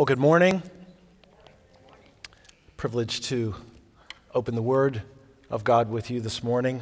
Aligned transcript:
Well, 0.00 0.06
good 0.06 0.18
morning. 0.18 0.62
Privileged 2.78 3.24
to 3.24 3.54
open 4.34 4.54
the 4.54 4.62
Word 4.62 5.02
of 5.50 5.62
God 5.62 5.90
with 5.90 6.10
you 6.10 6.22
this 6.22 6.42
morning. 6.42 6.80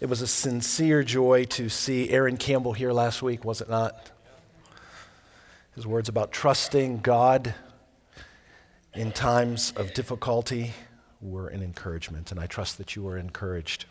It 0.00 0.10
was 0.10 0.20
a 0.20 0.26
sincere 0.26 1.02
joy 1.02 1.44
to 1.44 1.70
see 1.70 2.10
Aaron 2.10 2.36
Campbell 2.36 2.74
here 2.74 2.92
last 2.92 3.22
week, 3.22 3.42
was 3.42 3.62
it 3.62 3.70
not? 3.70 4.10
His 5.74 5.86
words 5.86 6.10
about 6.10 6.30
trusting 6.30 6.98
God 6.98 7.54
in 8.92 9.10
times 9.10 9.72
of 9.74 9.94
difficulty 9.94 10.72
were 11.22 11.48
an 11.48 11.62
encouragement, 11.62 12.30
and 12.30 12.38
I 12.38 12.46
trust 12.46 12.76
that 12.76 12.94
you 12.94 13.02
were 13.02 13.16
encouraged. 13.16 13.86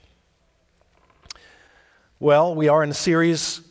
Well, 2.19 2.53
we 2.53 2.67
are 2.67 2.83
in 2.83 2.91
a 2.91 2.93
series 2.93 3.61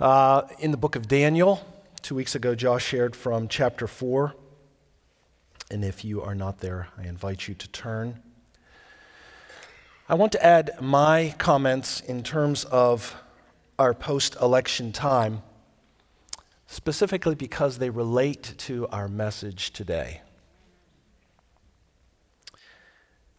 uh, 0.00 0.44
in 0.58 0.70
the 0.70 0.78
book 0.78 0.96
of 0.96 1.06
Daniel. 1.06 1.62
Two 2.02 2.14
weeks 2.14 2.34
ago, 2.34 2.54
Josh 2.54 2.86
shared 2.86 3.16
from 3.16 3.48
chapter 3.48 3.86
4. 3.86 4.34
And 5.70 5.84
if 5.84 6.04
you 6.04 6.22
are 6.22 6.34
not 6.34 6.58
there, 6.58 6.88
I 6.96 7.02
invite 7.02 7.48
you 7.48 7.54
to 7.54 7.68
turn. 7.68 8.22
I 10.08 10.14
want 10.14 10.32
to 10.32 10.44
add 10.44 10.70
my 10.80 11.34
comments 11.38 12.00
in 12.00 12.22
terms 12.22 12.64
of 12.64 13.14
our 13.78 13.92
post 13.92 14.36
election 14.40 14.92
time, 14.92 15.42
specifically 16.66 17.34
because 17.34 17.78
they 17.78 17.90
relate 17.90 18.54
to 18.58 18.86
our 18.88 19.08
message 19.08 19.72
today. 19.72 20.22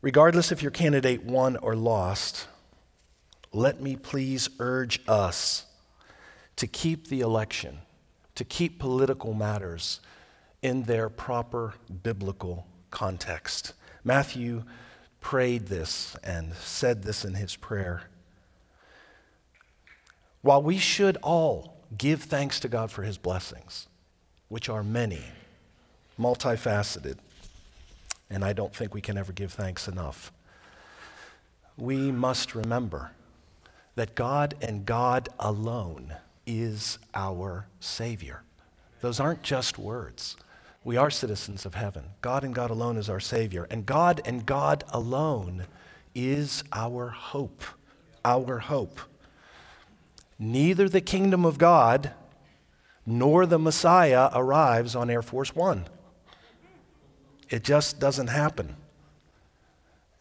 Regardless 0.01 0.51
if 0.51 0.61
your 0.61 0.71
candidate 0.71 1.23
won 1.23 1.57
or 1.57 1.75
lost, 1.75 2.47
let 3.51 3.81
me 3.81 3.95
please 3.95 4.49
urge 4.59 4.99
us 5.07 5.65
to 6.57 6.67
keep 6.67 7.07
the 7.07 7.21
election 7.21 7.79
to 8.39 8.45
keep 8.45 8.79
political 8.79 9.33
matters 9.33 9.99
in 10.61 10.83
their 10.83 11.09
proper 11.09 11.73
biblical 12.03 12.65
context. 12.89 13.73
Matthew 14.01 14.63
prayed 15.19 15.67
this 15.67 16.15
and 16.23 16.53
said 16.53 17.03
this 17.03 17.25
in 17.25 17.33
his 17.33 17.57
prayer. 17.57 18.03
While 20.41 20.63
we 20.63 20.77
should 20.77 21.17
all 21.21 21.83
give 21.97 22.23
thanks 22.23 22.61
to 22.61 22.69
God 22.69 22.91
for 22.91 23.03
his 23.03 23.17
blessings, 23.17 23.89
which 24.47 24.69
are 24.69 24.85
many, 24.85 25.23
multifaceted, 26.17 27.17
and 28.29 28.45
I 28.45 28.53
don't 28.53 28.73
think 28.73 28.93
we 28.93 29.01
can 29.01 29.17
ever 29.17 29.33
give 29.33 29.51
thanks 29.51 29.85
enough, 29.85 30.31
we 31.75 32.09
must 32.09 32.55
remember 32.55 33.11
that 33.95 34.15
God 34.15 34.55
and 34.61 34.85
God 34.85 35.27
alone 35.37 36.15
is 36.49 36.97
our 37.13 37.67
Savior. 37.79 38.41
Those 39.01 39.19
aren't 39.19 39.43
just 39.43 39.77
words. 39.77 40.35
We 40.83 40.97
are 40.97 41.11
citizens 41.11 41.63
of 41.63 41.75
heaven. 41.75 42.05
God 42.21 42.43
and 42.43 42.55
God 42.55 42.71
alone 42.71 42.97
is 42.97 43.07
our 43.07 43.19
Savior. 43.19 43.67
And 43.69 43.85
God 43.85 44.19
and 44.25 44.45
God 44.47 44.83
alone 44.89 45.67
is 46.15 46.63
our 46.73 47.09
hope. 47.09 47.63
Our 48.25 48.57
hope. 48.57 48.99
Neither 50.39 50.89
the 50.89 51.01
kingdom 51.01 51.45
of 51.45 51.59
God 51.59 52.13
nor 53.05 53.45
the 53.45 53.59
Messiah 53.59 54.29
arrives 54.33 54.95
on 54.95 55.11
Air 55.11 55.21
Force 55.21 55.55
One. 55.55 55.85
It 57.49 57.63
just 57.63 57.99
doesn't 57.99 58.27
happen. 58.27 58.75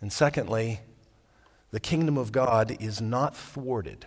And 0.02 0.12
secondly, 0.12 0.80
the 1.70 1.80
kingdom 1.80 2.18
of 2.18 2.32
God 2.32 2.76
is 2.80 3.00
not 3.00 3.34
thwarted 3.34 4.04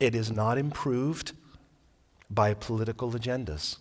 it 0.00 0.14
is 0.14 0.30
not 0.30 0.58
improved 0.58 1.32
by 2.30 2.54
political 2.54 3.12
agendas. 3.12 3.78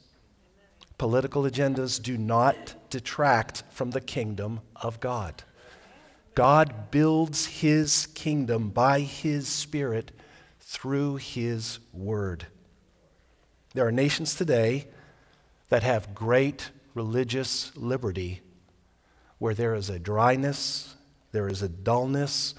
Political 0.98 1.44
agendas 1.44 2.02
do 2.02 2.18
not 2.18 2.76
detract 2.90 3.64
from 3.70 3.92
the 3.92 4.02
kingdom 4.02 4.62
of 4.76 5.00
God. 5.00 5.44
God 6.36 6.92
builds 6.92 7.46
his 7.46 8.08
kingdom 8.08 8.70
by 8.70 9.02
his 9.02 9.48
Spirit 9.48 10.12
through 10.60 11.18
his 11.18 11.80
word. 11.92 12.48
There 13.74 13.86
are 13.86 13.92
nations 13.92 14.36
today 14.36 14.88
that 15.70 15.84
have 15.84 16.16
great 16.16 16.72
religious 16.94 17.76
liberty 17.76 18.42
where 19.40 19.54
there 19.54 19.76
is 19.76 19.90
a 19.90 20.00
dryness, 20.00 20.96
there 21.32 21.48
is 21.48 21.62
a 21.62 21.70
dullness, 21.70 22.56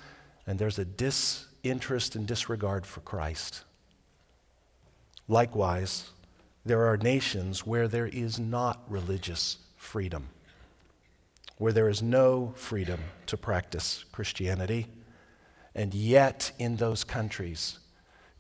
and 0.47 0.59
there's 0.59 0.79
a 0.79 0.85
dis 0.85 1.47
interest 1.65 2.15
and 2.15 2.27
disregard 2.27 2.87
for 2.87 3.01
Christ. 3.01 3.65
Likewise, 5.27 6.11
there 6.65 6.87
are 6.87 6.97
nations 6.97 7.67
where 7.67 7.89
there 7.89 8.07
is 8.07 8.39
not 8.39 8.83
religious 8.89 9.59
freedom, 9.77 10.29
where 11.59 11.73
there 11.73 11.89
is 11.89 12.03
no 12.03 12.53
freedom 12.57 13.01
to 13.27 13.37
practice 13.37 14.05
Christianity. 14.13 14.87
And 15.75 15.93
yet, 15.93 16.53
in 16.59 16.77
those 16.77 17.05
countries, 17.05 17.79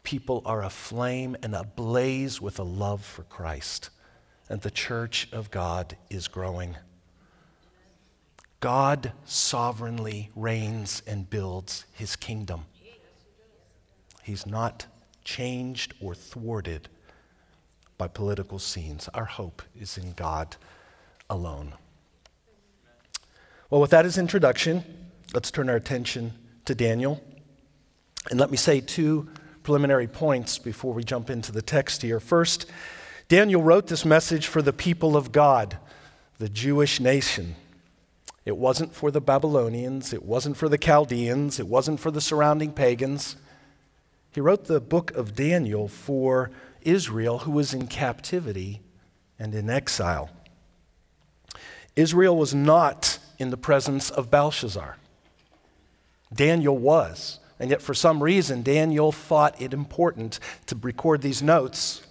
people 0.04 0.42
are 0.44 0.62
aflame 0.62 1.36
and 1.42 1.54
ablaze 1.54 2.40
with 2.40 2.58
a 2.58 2.64
love 2.64 3.04
for 3.04 3.24
Christ. 3.24 3.90
And 4.48 4.60
the 4.60 4.70
church 4.70 5.28
of 5.32 5.50
God 5.50 5.96
is 6.10 6.28
growing. 6.28 6.76
God 8.60 9.12
sovereignly 9.24 10.30
reigns 10.34 11.02
and 11.06 11.28
builds 11.28 11.84
his 11.92 12.16
kingdom. 12.16 12.64
He's 14.24 14.46
not 14.46 14.86
changed 15.22 15.92
or 16.00 16.14
thwarted 16.14 16.88
by 17.98 18.08
political 18.08 18.58
scenes. 18.58 19.06
Our 19.12 19.26
hope 19.26 19.62
is 19.78 19.98
in 19.98 20.12
God 20.12 20.56
alone. 21.28 21.74
Well, 23.68 23.82
with 23.82 23.90
that 23.90 24.06
as 24.06 24.16
introduction, 24.16 24.82
let's 25.34 25.50
turn 25.50 25.68
our 25.68 25.76
attention 25.76 26.32
to 26.64 26.74
Daniel. 26.74 27.22
And 28.30 28.40
let 28.40 28.50
me 28.50 28.56
say 28.56 28.80
two 28.80 29.28
preliminary 29.62 30.06
points 30.06 30.58
before 30.58 30.94
we 30.94 31.04
jump 31.04 31.28
into 31.28 31.52
the 31.52 31.60
text 31.60 32.00
here. 32.00 32.18
First, 32.18 32.64
Daniel 33.28 33.62
wrote 33.62 33.88
this 33.88 34.06
message 34.06 34.46
for 34.46 34.62
the 34.62 34.72
people 34.72 35.18
of 35.18 35.32
God, 35.32 35.76
the 36.38 36.48
Jewish 36.48 36.98
nation. 36.98 37.56
It 38.46 38.56
wasn't 38.56 38.94
for 38.94 39.10
the 39.10 39.20
Babylonians, 39.20 40.14
it 40.14 40.24
wasn't 40.24 40.56
for 40.56 40.70
the 40.70 40.78
Chaldeans, 40.78 41.60
it 41.60 41.68
wasn't 41.68 42.00
for 42.00 42.10
the 42.10 42.22
surrounding 42.22 42.72
pagans. 42.72 43.36
He 44.34 44.40
wrote 44.40 44.64
the 44.64 44.80
book 44.80 45.12
of 45.12 45.36
Daniel 45.36 45.86
for 45.86 46.50
Israel, 46.82 47.38
who 47.40 47.52
was 47.52 47.72
in 47.72 47.86
captivity 47.86 48.80
and 49.38 49.54
in 49.54 49.70
exile. 49.70 50.28
Israel 51.94 52.36
was 52.36 52.52
not 52.52 53.20
in 53.38 53.50
the 53.50 53.56
presence 53.56 54.10
of 54.10 54.32
Belshazzar. 54.32 54.96
Daniel 56.34 56.76
was. 56.76 57.38
And 57.60 57.70
yet, 57.70 57.80
for 57.80 57.94
some 57.94 58.20
reason, 58.20 58.62
Daniel 58.62 59.12
thought 59.12 59.62
it 59.62 59.72
important 59.72 60.40
to 60.66 60.76
record 60.82 61.22
these 61.22 61.40
notes 61.40 62.02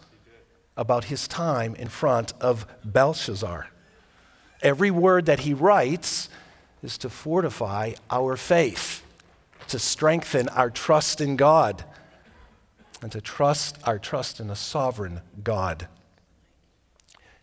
about 0.78 1.06
his 1.06 1.28
time 1.28 1.76
in 1.76 1.90
front 1.90 2.32
of 2.40 2.66
Belshazzar. 2.86 3.68
Every 4.62 4.92
word 4.92 5.26
that 5.26 5.42
he 5.42 5.54
writes 5.54 6.30
is 6.82 6.98
to 7.00 7.10
fortify 7.10 7.94
our 8.10 8.38
faith, 8.38 9.04
to 9.68 9.78
strengthen 9.78 10.48
our 10.48 10.70
trust 10.70 11.20
in 11.20 11.36
God, 11.36 11.84
and 13.04 13.12
to 13.12 13.22
trust 13.22 13.78
our 13.84 14.00
trust 14.00 14.40
in 14.40 14.50
a 14.50 14.56
sovereign 14.56 15.22
God. 15.44 15.88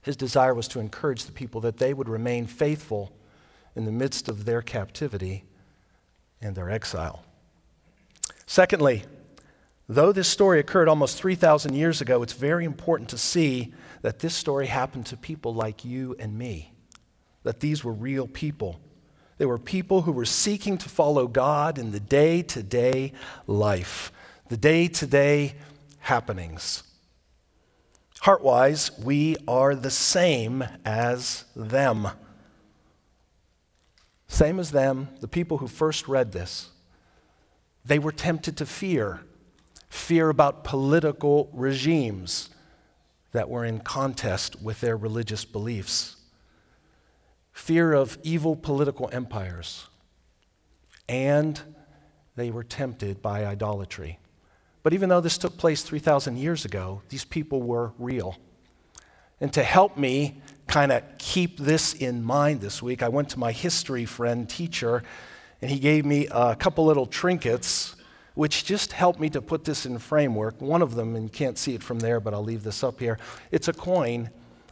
His 0.00 0.16
desire 0.16 0.54
was 0.54 0.66
to 0.68 0.80
encourage 0.80 1.26
the 1.26 1.32
people 1.32 1.60
that 1.60 1.76
they 1.76 1.92
would 1.92 2.08
remain 2.08 2.46
faithful 2.46 3.12
in 3.76 3.84
the 3.84 3.92
midst 3.92 4.28
of 4.28 4.46
their 4.46 4.62
captivity 4.62 5.44
and 6.40 6.56
their 6.56 6.70
exile. 6.70 7.22
Secondly, 8.46 9.04
though 9.86 10.12
this 10.12 10.28
story 10.28 10.58
occurred 10.58 10.88
almost 10.88 11.18
3,000 11.18 11.74
years 11.74 12.00
ago, 12.00 12.22
it's 12.22 12.32
very 12.32 12.64
important 12.64 13.10
to 13.10 13.18
see 13.18 13.74
that 14.00 14.20
this 14.20 14.34
story 14.34 14.66
happened 14.66 15.04
to 15.06 15.16
people 15.16 15.54
like 15.54 15.84
you 15.84 16.16
and 16.18 16.38
me, 16.38 16.72
that 17.42 17.60
these 17.60 17.84
were 17.84 17.92
real 17.92 18.26
people. 18.26 18.80
They 19.36 19.44
were 19.44 19.58
people 19.58 20.02
who 20.02 20.12
were 20.12 20.24
seeking 20.24 20.78
to 20.78 20.88
follow 20.88 21.26
God 21.26 21.78
in 21.78 21.92
the 21.92 22.00
day 22.00 22.40
to 22.42 22.62
day 22.62 23.12
life 23.46 24.10
the 24.50 24.56
day 24.56 24.88
to 24.88 25.06
day 25.06 25.54
happenings. 26.00 26.82
Heartwise, 28.22 29.02
we 29.02 29.36
are 29.46 29.76
the 29.76 29.92
same 29.92 30.64
as 30.84 31.44
them. 31.54 32.08
Same 34.26 34.58
as 34.58 34.72
them, 34.72 35.08
the 35.20 35.28
people 35.28 35.58
who 35.58 35.68
first 35.68 36.08
read 36.08 36.32
this. 36.32 36.70
They 37.84 37.98
were 37.98 38.12
tempted 38.12 38.58
to 38.58 38.66
fear 38.66 39.22
fear 39.88 40.28
about 40.28 40.62
political 40.62 41.50
regimes 41.52 42.48
that 43.32 43.48
were 43.48 43.64
in 43.64 43.80
contest 43.80 44.62
with 44.62 44.80
their 44.80 44.96
religious 44.96 45.44
beliefs, 45.44 46.14
fear 47.50 47.92
of 47.92 48.16
evil 48.22 48.54
political 48.54 49.10
empires, 49.12 49.88
and 51.08 51.60
they 52.36 52.52
were 52.52 52.62
tempted 52.62 53.20
by 53.20 53.44
idolatry. 53.44 54.19
But 54.82 54.94
even 54.94 55.08
though 55.08 55.20
this 55.20 55.36
took 55.36 55.58
place 55.58 55.82
3,000 55.82 56.38
years 56.38 56.64
ago, 56.64 57.02
these 57.08 57.24
people 57.24 57.62
were 57.62 57.92
real. 57.98 58.36
And 59.40 59.52
to 59.52 59.62
help 59.62 59.96
me 59.96 60.40
kind 60.66 60.92
of 60.92 61.02
keep 61.18 61.58
this 61.58 61.94
in 61.94 62.22
mind 62.22 62.60
this 62.60 62.82
week, 62.82 63.02
I 63.02 63.08
went 63.08 63.28
to 63.30 63.38
my 63.38 63.52
history 63.52 64.04
friend 64.04 64.48
teacher, 64.48 65.02
and 65.60 65.70
he 65.70 65.78
gave 65.78 66.04
me 66.04 66.28
a 66.30 66.56
couple 66.56 66.86
little 66.86 67.06
trinkets, 67.06 67.96
which 68.34 68.64
just 68.64 68.92
helped 68.92 69.20
me 69.20 69.28
to 69.30 69.42
put 69.42 69.64
this 69.64 69.84
in 69.84 69.98
framework. 69.98 70.60
One 70.60 70.80
of 70.80 70.94
them, 70.94 71.14
and 71.16 71.24
you 71.24 71.30
can't 71.30 71.58
see 71.58 71.74
it 71.74 71.82
from 71.82 71.98
there, 71.98 72.20
but 72.20 72.32
I'll 72.32 72.44
leave 72.44 72.62
this 72.62 72.82
up 72.82 73.00
here. 73.00 73.18
It's 73.50 73.68
a 73.68 73.72
coin 73.72 74.30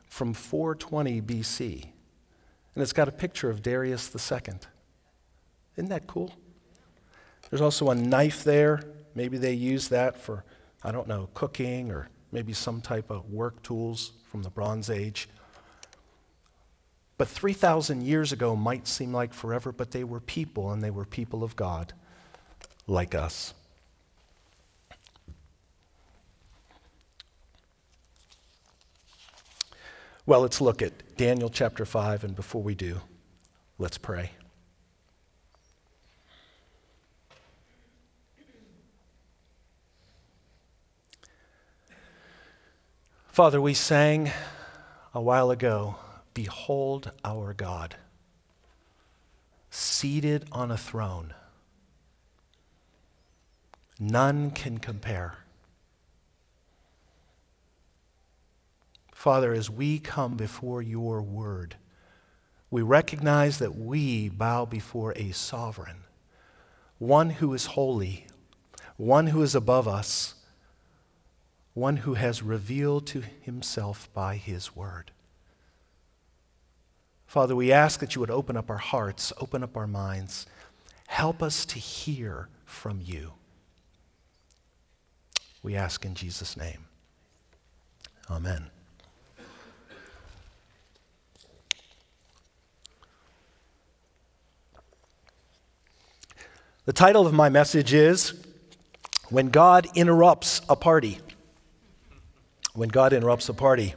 from 0.08 0.32
420 0.32 1.20
BC, 1.20 1.82
and 2.74 2.82
it's 2.82 2.94
got 2.94 3.08
a 3.08 3.12
picture 3.12 3.50
of 3.50 3.62
Darius 3.62 4.10
II. 4.14 4.54
Isn't 5.76 5.90
that 5.90 6.06
cool? 6.06 6.32
There's 7.50 7.60
also 7.60 7.90
a 7.90 7.94
knife 7.94 8.44
there. 8.44 8.82
Maybe 9.14 9.38
they 9.38 9.52
use 9.52 9.88
that 9.88 10.20
for, 10.20 10.44
I 10.82 10.92
don't 10.92 11.08
know, 11.08 11.28
cooking 11.34 11.90
or 11.90 12.08
maybe 12.32 12.52
some 12.52 12.80
type 12.80 13.10
of 13.10 13.30
work 13.30 13.62
tools 13.62 14.12
from 14.30 14.42
the 14.42 14.50
Bronze 14.50 14.90
Age. 14.90 15.28
But 17.16 17.28
3,000 17.28 18.02
years 18.02 18.32
ago 18.32 18.54
might 18.54 18.86
seem 18.86 19.12
like 19.12 19.34
forever, 19.34 19.72
but 19.72 19.90
they 19.90 20.04
were 20.04 20.20
people 20.20 20.70
and 20.70 20.82
they 20.82 20.90
were 20.90 21.04
people 21.04 21.42
of 21.42 21.56
God 21.56 21.92
like 22.86 23.14
us. 23.14 23.54
Well, 30.26 30.42
let's 30.42 30.60
look 30.60 30.82
at 30.82 31.16
Daniel 31.16 31.48
chapter 31.48 31.86
5, 31.86 32.22
and 32.22 32.36
before 32.36 32.62
we 32.62 32.74
do, 32.74 33.00
let's 33.78 33.96
pray. 33.96 34.32
Father, 43.38 43.60
we 43.60 43.72
sang 43.72 44.32
a 45.14 45.22
while 45.22 45.52
ago, 45.52 45.94
Behold 46.34 47.12
our 47.24 47.54
God, 47.54 47.94
seated 49.70 50.48
on 50.50 50.72
a 50.72 50.76
throne. 50.76 51.34
None 54.00 54.50
can 54.50 54.78
compare. 54.78 55.38
Father, 59.14 59.52
as 59.52 59.70
we 59.70 60.00
come 60.00 60.36
before 60.36 60.82
your 60.82 61.22
word, 61.22 61.76
we 62.72 62.82
recognize 62.82 63.60
that 63.60 63.76
we 63.78 64.28
bow 64.28 64.64
before 64.64 65.12
a 65.14 65.30
sovereign, 65.30 65.98
one 66.98 67.30
who 67.30 67.54
is 67.54 67.66
holy, 67.66 68.26
one 68.96 69.28
who 69.28 69.40
is 69.42 69.54
above 69.54 69.86
us 69.86 70.34
one 71.78 71.98
who 71.98 72.14
has 72.14 72.42
revealed 72.42 73.06
to 73.06 73.22
himself 73.40 74.08
by 74.12 74.36
his 74.36 74.74
word. 74.74 75.12
Father, 77.26 77.54
we 77.54 77.70
ask 77.70 78.00
that 78.00 78.14
you 78.14 78.20
would 78.20 78.30
open 78.30 78.56
up 78.56 78.68
our 78.68 78.78
hearts, 78.78 79.32
open 79.40 79.62
up 79.62 79.76
our 79.76 79.86
minds, 79.86 80.46
help 81.06 81.42
us 81.42 81.64
to 81.64 81.78
hear 81.78 82.48
from 82.64 83.00
you. 83.02 83.32
We 85.62 85.76
ask 85.76 86.04
in 86.04 86.14
Jesus' 86.14 86.56
name. 86.56 86.86
Amen. 88.30 88.70
The 96.86 96.92
title 96.92 97.26
of 97.26 97.34
my 97.34 97.50
message 97.50 97.92
is 97.92 98.32
When 99.28 99.50
God 99.50 99.86
Interrupts 99.94 100.62
a 100.68 100.74
Party 100.74 101.18
when 102.74 102.88
God 102.88 103.12
interrupts 103.12 103.48
a 103.48 103.54
party. 103.54 103.94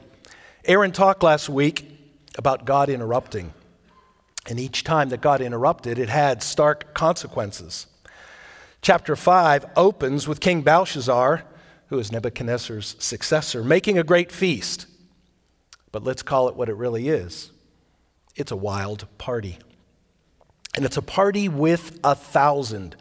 Aaron 0.64 0.92
talked 0.92 1.22
last 1.22 1.48
week 1.48 1.88
about 2.36 2.64
God 2.64 2.88
interrupting. 2.88 3.52
And 4.48 4.58
each 4.58 4.84
time 4.84 5.10
that 5.10 5.20
God 5.20 5.40
interrupted, 5.40 5.98
it 5.98 6.08
had 6.08 6.42
stark 6.42 6.94
consequences. 6.94 7.86
Chapter 8.80 9.14
5 9.14 9.66
opens 9.76 10.26
with 10.26 10.40
King 10.40 10.62
Belshazzar, 10.62 11.44
who 11.86 11.98
is 11.98 12.10
Nebuchadnezzar's 12.10 12.96
successor, 12.98 13.62
making 13.62 13.98
a 13.98 14.04
great 14.04 14.32
feast. 14.32 14.86
But 15.92 16.02
let's 16.02 16.22
call 16.22 16.48
it 16.48 16.56
what 16.56 16.68
it 16.68 16.74
really 16.74 17.08
is 17.08 17.50
it's 18.34 18.50
a 18.50 18.56
wild 18.56 19.06
party. 19.18 19.58
And 20.74 20.86
it's 20.86 20.96
a 20.96 21.02
party 21.02 21.48
with 21.48 22.00
a 22.02 22.14
thousand. 22.14 22.96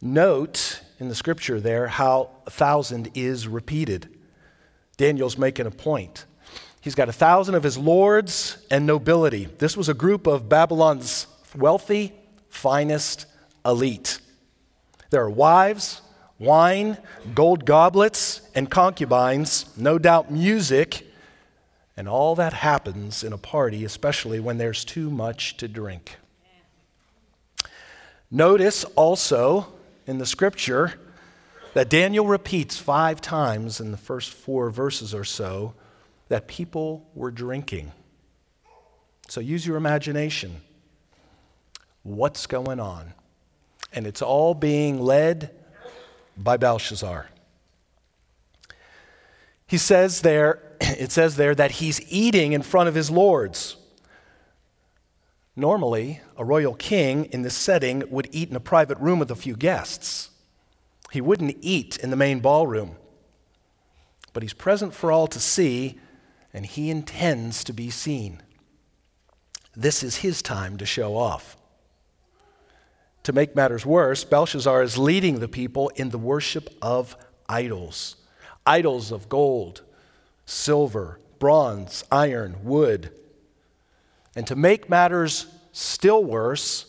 Note 0.00 0.80
in 0.98 1.08
the 1.08 1.14
scripture 1.14 1.60
there 1.60 1.88
how 1.88 2.30
a 2.46 2.50
thousand 2.50 3.10
is 3.14 3.46
repeated. 3.46 4.15
Daniel's 4.96 5.36
making 5.36 5.66
a 5.66 5.70
point. 5.70 6.24
He's 6.80 6.94
got 6.94 7.08
a 7.08 7.12
thousand 7.12 7.54
of 7.54 7.62
his 7.62 7.76
lords 7.76 8.58
and 8.70 8.86
nobility. 8.86 9.46
This 9.58 9.76
was 9.76 9.88
a 9.88 9.94
group 9.94 10.26
of 10.26 10.48
Babylon's 10.48 11.26
wealthy, 11.54 12.12
finest 12.48 13.26
elite. 13.64 14.20
There 15.10 15.22
are 15.22 15.30
wives, 15.30 16.00
wine, 16.38 16.98
gold 17.34 17.64
goblets, 17.64 18.42
and 18.54 18.70
concubines, 18.70 19.66
no 19.76 19.98
doubt 19.98 20.30
music, 20.30 21.06
and 21.96 22.08
all 22.08 22.34
that 22.34 22.52
happens 22.52 23.24
in 23.24 23.32
a 23.32 23.38
party, 23.38 23.84
especially 23.84 24.38
when 24.38 24.58
there's 24.58 24.84
too 24.84 25.10
much 25.10 25.56
to 25.56 25.66
drink. 25.66 26.16
Notice 28.30 28.84
also 28.96 29.72
in 30.06 30.18
the 30.18 30.26
scripture 30.26 30.94
that 31.76 31.90
Daniel 31.90 32.26
repeats 32.26 32.78
five 32.78 33.20
times 33.20 33.80
in 33.80 33.90
the 33.90 33.98
first 33.98 34.30
four 34.30 34.70
verses 34.70 35.12
or 35.12 35.24
so 35.24 35.74
that 36.28 36.48
people 36.48 37.06
were 37.14 37.30
drinking. 37.30 37.92
So 39.28 39.42
use 39.42 39.66
your 39.66 39.76
imagination. 39.76 40.62
What's 42.02 42.46
going 42.46 42.80
on? 42.80 43.12
And 43.92 44.06
it's 44.06 44.22
all 44.22 44.54
being 44.54 45.02
led 45.02 45.54
by 46.34 46.56
Belshazzar. 46.56 47.28
He 49.66 49.76
says 49.76 50.22
there, 50.22 50.62
it 50.80 51.12
says 51.12 51.36
there 51.36 51.54
that 51.54 51.72
he's 51.72 52.00
eating 52.10 52.54
in 52.54 52.62
front 52.62 52.88
of 52.88 52.94
his 52.94 53.10
lords. 53.10 53.76
Normally, 55.54 56.22
a 56.38 56.44
royal 56.44 56.74
king 56.74 57.26
in 57.26 57.42
this 57.42 57.54
setting 57.54 58.02
would 58.08 58.30
eat 58.32 58.48
in 58.48 58.56
a 58.56 58.60
private 58.60 58.96
room 58.96 59.18
with 59.18 59.30
a 59.30 59.36
few 59.36 59.56
guests. 59.56 60.30
He 61.16 61.22
wouldn't 61.22 61.56
eat 61.62 61.96
in 61.96 62.10
the 62.10 62.14
main 62.16 62.40
ballroom, 62.40 62.94
but 64.34 64.42
he's 64.42 64.52
present 64.52 64.92
for 64.92 65.10
all 65.10 65.26
to 65.28 65.40
see, 65.40 65.98
and 66.52 66.66
he 66.66 66.90
intends 66.90 67.64
to 67.64 67.72
be 67.72 67.88
seen. 67.88 68.42
This 69.74 70.02
is 70.02 70.16
his 70.16 70.42
time 70.42 70.76
to 70.76 70.84
show 70.84 71.16
off. 71.16 71.56
To 73.22 73.32
make 73.32 73.56
matters 73.56 73.86
worse, 73.86 74.24
Belshazzar 74.24 74.82
is 74.82 74.98
leading 74.98 75.40
the 75.40 75.48
people 75.48 75.88
in 75.96 76.10
the 76.10 76.18
worship 76.18 76.68
of 76.82 77.16
idols 77.48 78.16
idols 78.66 79.10
of 79.10 79.30
gold, 79.30 79.80
silver, 80.44 81.18
bronze, 81.38 82.04
iron, 82.12 82.56
wood. 82.62 83.10
And 84.36 84.46
to 84.48 84.54
make 84.54 84.90
matters 84.90 85.46
still 85.72 86.22
worse, 86.22 86.85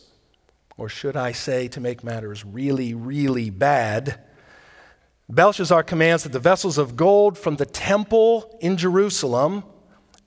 or 0.78 0.88
should 0.88 1.18
I 1.18 1.32
say, 1.32 1.68
to 1.70 1.80
make 1.80 2.04
matters 2.04 2.46
really, 2.46 2.94
really 2.94 3.50
bad, 3.50 4.20
Belshazzar 5.30 5.84
commands 5.84 6.24
that 6.24 6.32
the 6.32 6.40
vessels 6.40 6.78
of 6.78 6.96
gold 6.96 7.38
from 7.38 7.58
the 7.58 7.66
temple 7.66 8.58
in 8.62 8.78
Jerusalem 8.78 9.64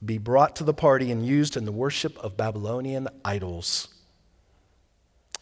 be 0.04 0.18
brought 0.18 0.56
to 0.56 0.64
the 0.64 0.74
party 0.74 1.10
and 1.10 1.24
used 1.24 1.56
in 1.56 1.64
the 1.64 1.72
worship 1.72 2.18
of 2.18 2.36
Babylonian 2.36 3.08
idols. 3.24 3.88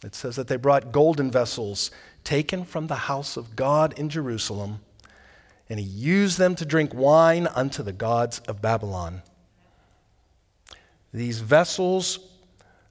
It 0.03 0.15
says 0.15 0.35
that 0.37 0.47
they 0.47 0.55
brought 0.55 0.91
golden 0.91 1.29
vessels 1.29 1.91
taken 2.23 2.63
from 2.63 2.87
the 2.87 2.95
house 2.95 3.35
of 3.35 3.55
God 3.55 3.97
in 3.97 4.09
Jerusalem, 4.09 4.79
and 5.67 5.79
he 5.79 5.85
used 5.85 6.37
them 6.37 6.55
to 6.55 6.65
drink 6.65 6.93
wine 6.93 7.47
unto 7.47 7.83
the 7.83 7.91
gods 7.91 8.39
of 8.47 8.61
Babylon. 8.61 9.23
These 11.13 11.39
vessels 11.39 12.19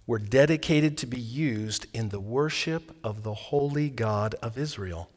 were 0.09 0.19
dedicated 0.19 0.97
to 0.97 1.07
be 1.07 1.21
used 1.21 1.87
in 1.93 2.09
the 2.09 2.19
worship 2.19 2.97
of 3.05 3.23
the 3.25 3.35
holy 3.35 3.91
God 3.91 4.35
of 4.43 4.57
Israel. 4.57 5.11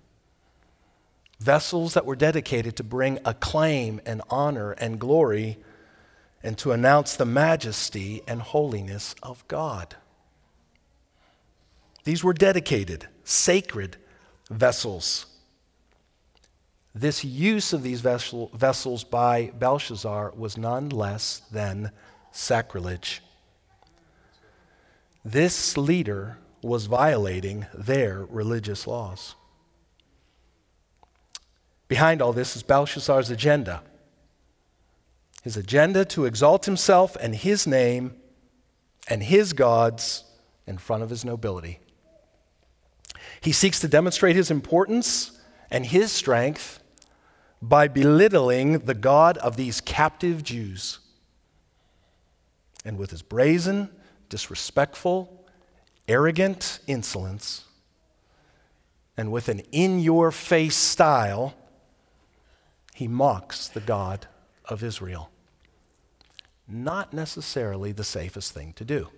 Vessels 1.39 1.93
that 1.93 2.05
were 2.05 2.15
dedicated 2.15 2.75
to 2.75 2.83
bring 2.83 3.17
acclaim 3.23 4.01
and 4.05 4.21
honor 4.29 4.73
and 4.73 4.99
glory 4.99 5.57
and 6.43 6.57
to 6.57 6.73
announce 6.73 7.15
the 7.15 7.25
majesty 7.25 8.21
and 8.27 8.41
holiness 8.41 9.15
of 9.23 9.47
God. 9.47 9.95
These 12.03 12.21
were 12.21 12.33
dedicated, 12.33 13.07
sacred 13.23 13.95
vessels. 14.49 15.25
This 16.93 17.23
use 17.23 17.71
of 17.71 17.81
these 17.81 18.01
vessel, 18.01 18.51
vessels 18.53 19.05
by 19.05 19.53
Belshazzar 19.57 20.33
was 20.35 20.57
none 20.57 20.89
less 20.89 21.43
than 21.49 21.91
sacrilege. 22.33 23.21
This 25.23 25.77
leader 25.77 26.37
was 26.63 26.87
violating 26.87 27.67
their 27.73 28.25
religious 28.25 28.87
laws. 28.87 29.35
Behind 31.87 32.21
all 32.21 32.33
this 32.33 32.55
is 32.55 32.63
Belshazzar's 32.63 33.29
agenda. 33.29 33.83
his 35.41 35.57
agenda 35.57 36.05
to 36.05 36.25
exalt 36.25 36.65
himself 36.65 37.17
and 37.19 37.35
his 37.35 37.65
name 37.65 38.15
and 39.07 39.23
his 39.23 39.53
gods 39.53 40.23
in 40.67 40.77
front 40.77 41.03
of 41.03 41.09
his 41.09 41.25
nobility. 41.25 41.79
He 43.41 43.51
seeks 43.51 43.79
to 43.79 43.87
demonstrate 43.87 44.35
his 44.35 44.51
importance 44.51 45.31
and 45.71 45.85
his 45.85 46.11
strength 46.11 46.79
by 47.61 47.87
belittling 47.87 48.79
the 48.79 48.93
God 48.93 49.37
of 49.39 49.57
these 49.57 49.81
captive 49.81 50.43
Jews. 50.43 50.99
And 52.85 52.97
with 52.97 53.09
his 53.09 53.23
brazen, 53.23 53.89
disrespectful, 54.31 55.45
arrogant 56.07 56.79
insolence, 56.87 57.65
and 59.17 59.31
with 59.31 59.49
an 59.49 59.59
in 59.71 59.99
your 59.99 60.31
face 60.31 60.75
style, 60.75 61.53
he 62.95 63.07
mocks 63.07 63.67
the 63.67 63.81
God 63.81 64.27
of 64.65 64.83
Israel. 64.83 65.29
Not 66.65 67.13
necessarily 67.13 67.91
the 67.91 68.05
safest 68.05 68.53
thing 68.53 68.71
to 68.73 68.85
do. 68.85 69.09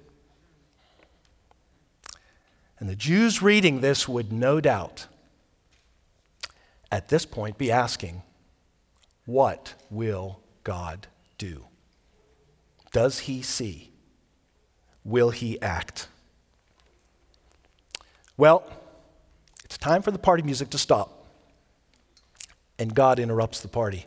And 2.79 2.89
the 2.89 2.95
Jews 2.95 3.41
reading 3.41 3.81
this 3.81 4.09
would 4.09 4.33
no 4.33 4.59
doubt 4.59 5.07
at 6.91 7.09
this 7.09 7.25
point 7.25 7.59
be 7.59 7.71
asking, 7.71 8.23
What 9.25 9.75
will 9.91 10.41
God 10.63 11.05
do? 11.37 11.67
Does 12.91 13.19
he 13.19 13.43
see? 13.43 13.92
Will 15.05 15.31
he 15.31 15.61
act? 15.61 16.07
Well, 18.37 18.63
it's 19.63 19.77
time 19.77 20.01
for 20.01 20.11
the 20.11 20.19
party 20.19 20.43
music 20.43 20.69
to 20.71 20.77
stop. 20.77 21.27
And 22.79 22.93
God 22.95 23.19
interrupts 23.19 23.61
the 23.61 23.67
party. 23.67 24.05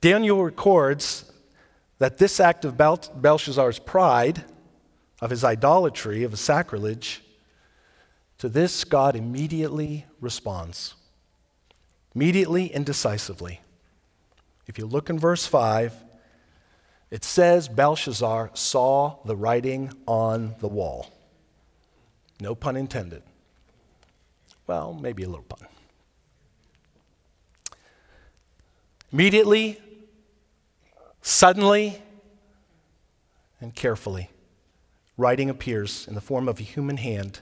Daniel 0.00 0.42
records 0.42 1.30
that 1.98 2.18
this 2.18 2.40
act 2.40 2.64
of 2.64 2.76
Belshazzar's 2.76 3.78
pride 3.78 4.44
of 5.20 5.30
his 5.30 5.44
idolatry, 5.44 6.22
of 6.22 6.30
his 6.30 6.40
sacrilege, 6.40 7.22
to 8.38 8.48
this 8.48 8.84
God 8.84 9.16
immediately 9.16 10.06
responds. 10.20 10.94
Immediately 12.14 12.72
and 12.72 12.86
decisively. 12.86 13.60
If 14.66 14.78
you 14.78 14.86
look 14.86 15.10
in 15.10 15.18
verse 15.18 15.46
5, 15.46 15.94
it 17.10 17.24
says 17.24 17.68
Belshazzar 17.68 18.50
saw 18.54 19.16
the 19.24 19.36
writing 19.36 19.92
on 20.06 20.54
the 20.60 20.68
wall. 20.68 21.10
No 22.40 22.54
pun 22.54 22.76
intended. 22.76 23.22
Well, 24.66 24.94
maybe 24.94 25.24
a 25.24 25.28
little 25.28 25.44
pun. 25.44 25.66
Immediately, 29.12 29.80
suddenly, 31.20 32.00
and 33.60 33.74
carefully 33.74 34.30
writing 35.20 35.50
appears 35.50 36.08
in 36.08 36.14
the 36.14 36.20
form 36.20 36.48
of 36.48 36.58
a 36.58 36.62
human 36.62 36.96
hand. 36.96 37.40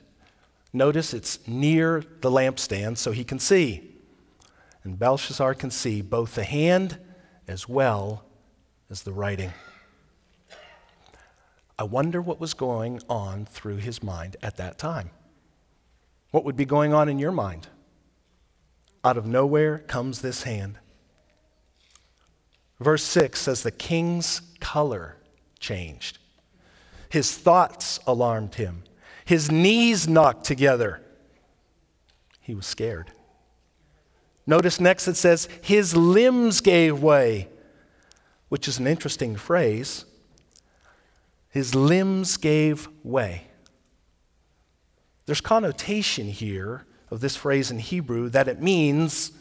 Notice 0.72 1.14
it's 1.14 1.46
near 1.46 2.02
the 2.20 2.30
lampstand 2.30 2.98
so 2.98 3.12
he 3.12 3.22
can 3.22 3.38
see. 3.38 3.94
And 4.82 4.98
Belshazzar 4.98 5.54
can 5.54 5.70
see 5.70 6.02
both 6.02 6.34
the 6.34 6.44
hand 6.44 6.98
as 7.46 7.68
well 7.68 8.24
as 8.90 9.02
the 9.02 9.12
writing. 9.12 9.52
I 11.78 11.84
wonder 11.84 12.20
what 12.20 12.40
was 12.40 12.54
going 12.54 13.00
on 13.08 13.46
through 13.46 13.76
his 13.76 14.02
mind 14.02 14.36
at 14.42 14.56
that 14.56 14.78
time. 14.78 15.10
What 16.30 16.44
would 16.44 16.56
be 16.56 16.64
going 16.64 16.92
on 16.92 17.08
in 17.08 17.18
your 17.18 17.32
mind? 17.32 17.68
Out 19.04 19.16
of 19.16 19.26
nowhere 19.26 19.78
comes 19.78 20.20
this 20.20 20.42
hand. 20.42 20.78
Verse 22.80 23.02
6 23.04 23.40
says 23.40 23.62
the 23.62 23.70
king's 23.70 24.42
color 24.60 25.16
changed. 25.58 26.18
His 27.08 27.36
thoughts 27.36 28.00
alarmed 28.06 28.56
him. 28.56 28.84
His 29.24 29.50
knees 29.50 30.08
knocked 30.08 30.44
together. 30.44 31.00
He 32.40 32.54
was 32.54 32.66
scared. 32.66 33.12
Notice 34.46 34.80
next 34.80 35.06
it 35.08 35.16
says, 35.16 35.48
his 35.60 35.94
limbs 35.94 36.60
gave 36.60 37.02
way, 37.02 37.48
which 38.48 38.68
is 38.68 38.78
an 38.78 38.86
interesting 38.86 39.36
phrase. 39.36 40.04
His 41.50 41.74
limbs 41.74 42.36
gave 42.36 42.88
way. 43.02 43.48
There's 45.26 45.40
connotation 45.40 46.28
here 46.28 46.86
of 47.10 47.20
this 47.20 47.36
phrase 47.36 47.70
in 47.70 47.78
Hebrew 47.78 48.28
that 48.30 48.48
it 48.48 48.60
means 48.60 49.32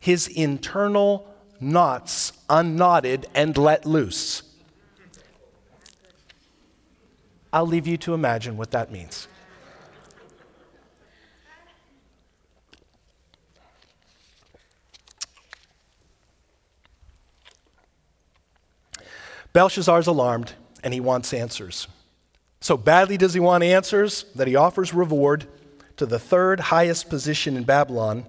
his 0.00 0.28
internal 0.28 1.26
knots 1.60 2.32
unknotted 2.48 3.26
and 3.34 3.56
let 3.56 3.86
loose. 3.86 4.42
I'll 7.52 7.66
leave 7.66 7.86
you 7.86 7.96
to 7.98 8.14
imagine 8.14 8.56
what 8.56 8.72
that 8.72 8.90
means. 8.90 9.28
Belshazzar's 19.54 20.08
alarmed 20.08 20.52
and 20.82 20.92
he 20.92 21.00
wants 21.00 21.32
answers. 21.32 21.88
So 22.60 22.76
badly 22.76 23.16
does 23.16 23.34
he 23.34 23.40
want 23.40 23.64
answers 23.64 24.26
that 24.34 24.48
he 24.48 24.56
offers 24.56 24.92
reward 24.92 25.46
to 25.96 26.06
the 26.06 26.18
third 26.18 26.58
highest 26.58 27.08
position 27.08 27.56
in 27.56 27.62
Babylon, 27.62 28.26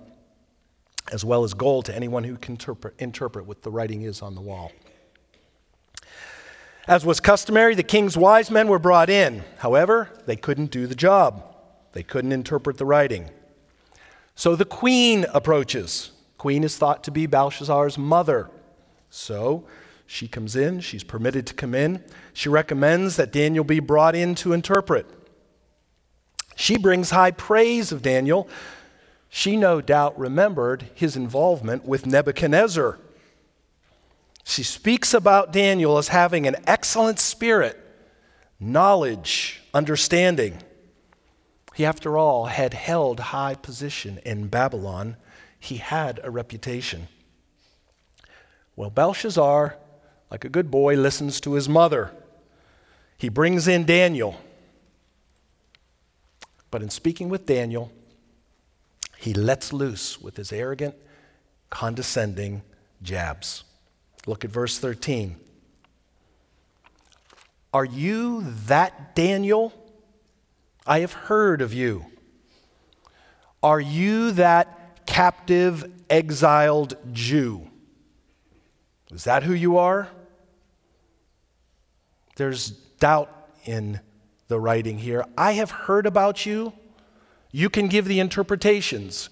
as 1.11 1.25
well 1.25 1.43
as 1.43 1.53
gold 1.53 1.85
to 1.85 1.95
anyone 1.95 2.23
who 2.23 2.37
can 2.37 2.53
interpret, 2.53 2.93
interpret 2.99 3.45
what 3.45 3.63
the 3.63 3.71
writing 3.71 4.03
is 4.03 4.21
on 4.21 4.35
the 4.35 4.41
wall. 4.41 4.71
As 6.87 7.03
was 7.03 7.19
customary, 7.19 7.73
the 7.73 7.81
king's 7.81 8.15
wise 8.15 8.51
men 8.51 8.67
were 8.67 8.77
brought 8.77 9.09
in. 9.09 9.43
However, 9.57 10.09
they 10.27 10.35
couldn't 10.35 10.69
do 10.69 10.85
the 10.85 10.95
job, 10.95 11.43
they 11.93 12.03
couldn't 12.03 12.33
interpret 12.33 12.77
the 12.77 12.85
writing. 12.85 13.31
So 14.35 14.55
the 14.55 14.65
queen 14.65 15.25
approaches. 15.33 16.11
Queen 16.37 16.63
is 16.63 16.77
thought 16.77 17.03
to 17.05 17.11
be 17.11 17.25
Belshazzar's 17.25 17.97
mother. 17.97 18.51
So 19.09 19.65
she 20.05 20.27
comes 20.27 20.55
in, 20.55 20.79
she's 20.81 21.03
permitted 21.03 21.47
to 21.47 21.53
come 21.53 21.73
in. 21.73 22.03
She 22.33 22.49
recommends 22.49 23.15
that 23.15 23.31
Daniel 23.31 23.63
be 23.63 23.79
brought 23.79 24.15
in 24.15 24.35
to 24.35 24.53
interpret. 24.53 25.07
She 26.55 26.77
brings 26.77 27.09
high 27.09 27.31
praise 27.31 27.91
of 27.91 28.01
Daniel. 28.01 28.47
She 29.29 29.57
no 29.57 29.81
doubt 29.81 30.17
remembered 30.17 30.89
his 30.93 31.15
involvement 31.15 31.85
with 31.85 32.05
Nebuchadnezzar 32.05 32.99
she 34.47 34.61
speaks 34.61 35.15
about 35.15 35.51
Daniel 35.51 35.97
as 35.97 36.09
having 36.09 36.45
an 36.45 36.55
excellent 36.67 37.19
spirit, 37.19 37.77
knowledge, 38.59 39.63
understanding. 39.73 40.59
He, 41.73 41.83
after 41.83 42.15
all, 42.15 42.45
had 42.45 42.75
held 42.75 43.19
high 43.19 43.55
position 43.55 44.19
in 44.23 44.47
Babylon. 44.47 45.17
He 45.59 45.77
had 45.77 46.19
a 46.23 46.29
reputation. 46.29 47.07
Well, 48.75 48.91
Belshazzar, 48.91 49.77
like 50.29 50.43
a 50.43 50.49
good 50.49 50.71
boy, 50.71 50.95
listens 50.95 51.39
to 51.41 51.53
his 51.53 51.69
mother. 51.69 52.11
He 53.17 53.29
brings 53.29 53.67
in 53.67 53.85
Daniel. 53.85 54.35
But 56.71 56.81
in 56.81 56.89
speaking 56.89 57.29
with 57.29 57.45
Daniel, 57.45 57.91
he 59.17 59.33
lets 59.33 59.71
loose 59.71 60.19
with 60.19 60.35
his 60.35 60.51
arrogant, 60.51 60.95
condescending 61.69 62.63
jabs. 63.01 63.63
Look 64.27 64.43
at 64.43 64.51
verse 64.51 64.77
13. 64.77 65.37
Are 67.73 67.85
you 67.85 68.41
that 68.67 69.15
Daniel? 69.15 69.73
I 70.85 70.99
have 70.99 71.13
heard 71.13 71.61
of 71.61 71.73
you. 71.73 72.05
Are 73.61 73.81
you 73.81 74.31
that 74.31 75.05
captive, 75.05 75.91
exiled 76.09 76.95
Jew? 77.11 77.69
Is 79.11 79.23
that 79.25 79.43
who 79.43 79.53
you 79.53 79.77
are? 79.77 80.09
There's 82.35 82.71
doubt 82.71 83.31
in 83.65 83.99
the 84.47 84.59
writing 84.59 84.97
here. 84.97 85.25
I 85.37 85.53
have 85.53 85.71
heard 85.71 86.05
about 86.05 86.45
you. 86.45 86.73
You 87.51 87.69
can 87.69 87.87
give 87.87 88.05
the 88.05 88.19
interpretations, 88.19 89.29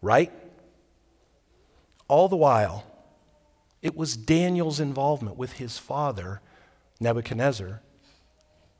right? 0.00 0.32
All 2.06 2.28
the 2.28 2.36
while, 2.36 2.84
it 3.82 3.96
was 3.96 4.16
Daniel's 4.16 4.78
involvement 4.78 5.36
with 5.36 5.54
his 5.54 5.78
father, 5.78 6.40
Nebuchadnezzar, 7.00 7.82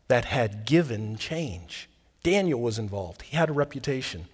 that 0.08 0.26
had 0.26 0.66
given 0.66 1.16
change. 1.16 1.88
Daniel 2.22 2.60
was 2.60 2.78
involved, 2.78 3.22
he 3.22 3.36
had 3.36 3.50
a 3.50 3.52
reputation. 3.52 4.26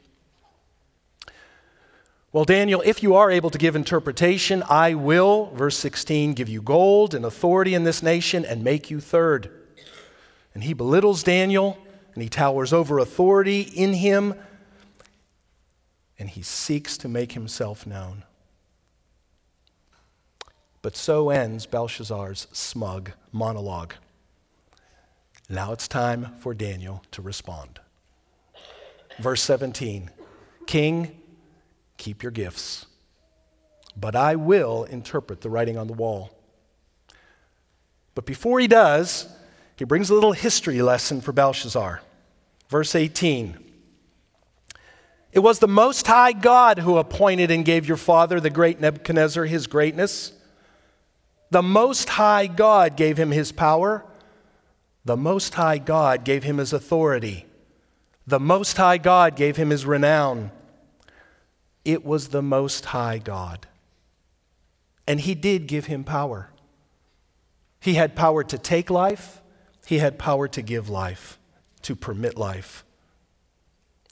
Well, 2.33 2.45
Daniel, 2.45 2.81
if 2.85 3.03
you 3.03 3.17
are 3.17 3.29
able 3.29 3.51
to 3.51 3.59
give 3.59 3.75
interpretation, 3.75 4.63
I 4.69 4.95
will, 4.95 5.47
verse 5.47 5.77
16, 5.79 6.35
give 6.35 6.49
you 6.49 6.63
gold 6.63 7.13
and 7.13 7.25
authority 7.25 7.75
in 7.75 7.83
this 7.83 8.05
nation 8.05 8.45
and 8.45 8.63
make 8.63 8.89
you 8.89 9.01
third. 9.01 9.51
And 10.55 10.63
he 10.63 10.73
belittles 10.73 11.25
Daniel 11.25 11.77
and 12.15 12.23
he 12.23 12.29
towers 12.29 12.73
over 12.73 12.99
authority 12.99 13.63
in 13.63 13.95
him 13.95 14.35
and 16.21 16.31
he 16.31 16.43
seeks 16.43 16.97
to 16.99 17.09
make 17.09 17.33
himself 17.33 17.85
known. 17.85 18.23
But 20.83 20.97
so 20.97 21.31
ends 21.31 21.67
Belshazzar's 21.67 22.47
smug 22.53 23.11
monologue. 23.33 23.95
Now 25.49 25.73
it's 25.73 25.89
time 25.89 26.37
for 26.39 26.55
Daniel 26.55 27.03
to 27.11 27.23
respond. 27.23 27.81
Verse 29.19 29.43
17 29.43 30.11
King, 30.67 31.20
keep 32.01 32.23
your 32.23 32.33
gifts, 32.33 32.87
but 33.97 34.17
I 34.17 34.35
will 34.35 34.85
interpret 34.85 35.43
the 35.43 35.51
writing 35.51 35.77
on 35.77 35.87
the 35.87 35.93
wall. 35.93 36.31
But 38.15 38.25
before 38.25 38.59
he 38.59 38.67
does, 38.67 39.29
he 39.77 39.85
brings 39.85 40.11
a 40.11 40.15
little 40.15 40.33
history 40.33 40.83
lesson 40.83 41.21
for 41.21 41.33
Belshazzar. 41.33 42.01
Verse 42.69 42.95
18 42.95 43.59
It 45.33 45.41
was 45.41 45.59
the 45.59 45.69
Most 45.69 46.07
High 46.07 46.33
God 46.33 46.79
who 46.79 46.97
appointed 46.97 47.51
and 47.51 47.65
gave 47.65 47.87
your 47.87 47.97
father, 47.97 48.41
the 48.41 48.51
great 48.51 48.81
Nebuchadnezzar, 48.81 49.45
his 49.45 49.67
greatness. 49.67 50.33
The 51.51 51.63
Most 51.63 52.09
High 52.09 52.47
God 52.47 52.97
gave 52.97 53.19
him 53.19 53.31
his 53.31 53.53
power. 53.53 54.05
The 55.05 55.17
Most 55.17 55.55
High 55.55 55.79
God 55.79 56.25
gave 56.25 56.45
him 56.45 56.59
his 56.59 56.73
authority. 56.73 57.45
The 58.27 58.41
Most 58.41 58.77
High 58.77 58.99
God 58.99 59.37
gave 59.37 59.57
him 59.57 59.71
his 59.71 59.85
renown. 59.85 60.53
It 61.85 62.05
was 62.05 62.29
the 62.29 62.43
Most 62.43 62.87
High 62.87 63.19
God. 63.19 63.67
And 65.07 65.21
he 65.21 65.35
did 65.35 65.67
give 65.67 65.87
him 65.87 66.05
power. 66.05 66.51
He 67.81 67.95
had 67.95 68.15
power 68.15 68.45
to 68.45 68.59
take 68.59 68.91
life, 68.91 69.41
he 69.87 69.99
had 69.99 70.19
power 70.19 70.47
to 70.49 70.63
give 70.63 70.89
life, 70.89 71.39
to 71.83 71.97
permit 71.97 72.37
life. 72.37 72.85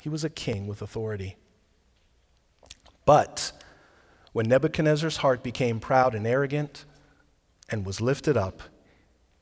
He 0.02 0.08
was 0.08 0.24
a 0.24 0.30
king 0.30 0.66
with 0.66 0.80
authority. 0.80 1.36
But 3.04 3.52
when 4.32 4.48
Nebuchadnezzar's 4.48 5.18
heart 5.18 5.42
became 5.42 5.80
proud 5.80 6.14
and 6.14 6.26
arrogant 6.26 6.84
and 7.68 7.84
was 7.84 8.00
lifted 8.00 8.36
up, 8.36 8.62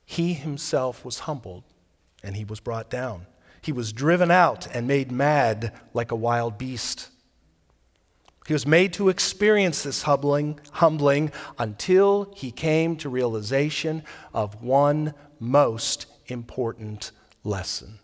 he 0.04 0.34
himself 0.34 1.04
was 1.04 1.20
humbled 1.20 1.64
and 2.22 2.36
he 2.36 2.44
was 2.44 2.60
brought 2.60 2.90
down. 2.90 3.26
He 3.60 3.72
was 3.72 3.92
driven 3.92 4.30
out 4.30 4.68
and 4.72 4.86
made 4.86 5.10
mad 5.10 5.72
like 5.92 6.12
a 6.12 6.16
wild 6.16 6.58
beast. 6.58 7.10
He 8.46 8.52
was 8.52 8.66
made 8.66 8.92
to 8.94 9.08
experience 9.08 9.82
this 9.82 10.02
humbling, 10.02 10.60
humbling 10.72 11.32
until 11.58 12.32
he 12.36 12.52
came 12.52 12.96
to 12.96 13.08
realization 13.08 14.04
of 14.32 14.62
one 14.62 15.14
most 15.40 16.06
important 16.26 17.10
lesson, 17.42 17.98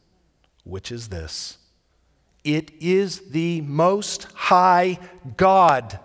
which 0.64 0.90
is 0.90 1.08
this 1.08 1.58
it 2.44 2.72
is 2.80 3.30
the 3.30 3.60
Most 3.60 4.24
High 4.34 4.98
God 5.36 6.00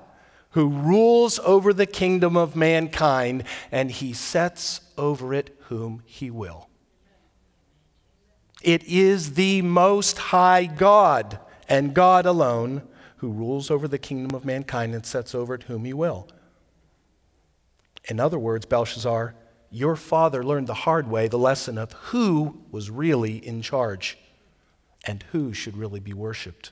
who 0.51 0.69
rules 0.69 1.39
over 1.39 1.73
the 1.73 1.85
kingdom 1.85 2.37
of 2.37 2.55
mankind, 2.55 3.43
and 3.71 3.91
he 3.91 4.13
sets 4.13 4.81
over 4.97 5.33
it 5.33 5.55
whom 5.61 6.03
he 6.05 6.29
will. 6.29 6.69
It 8.61 8.83
is 8.83 9.33
the 9.33 9.61
Most 9.63 10.17
High 10.17 10.65
God 10.65 11.39
and 11.67 11.93
God 11.93 12.25
alone 12.25 12.83
who 13.17 13.31
rules 13.31 13.69
over 13.69 13.87
the 13.87 13.97
kingdom 13.97 14.35
of 14.35 14.45
mankind 14.45 14.93
and 14.95 15.05
sets 15.05 15.35
over 15.35 15.53
it 15.55 15.63
whom 15.63 15.85
he 15.85 15.93
will. 15.93 16.27
In 18.05 18.19
other 18.19 18.39
words, 18.39 18.65
Belshazzar, 18.65 19.35
your 19.69 19.95
father 19.95 20.43
learned 20.43 20.67
the 20.67 20.73
hard 20.73 21.09
way 21.09 21.27
the 21.27 21.37
lesson 21.37 21.77
of 21.77 21.91
who 21.93 22.61
was 22.71 22.89
really 22.89 23.45
in 23.45 23.61
charge 23.61 24.17
and 25.05 25.23
who 25.31 25.53
should 25.53 25.75
really 25.75 25.99
be 25.99 26.13
worshiped. 26.13 26.71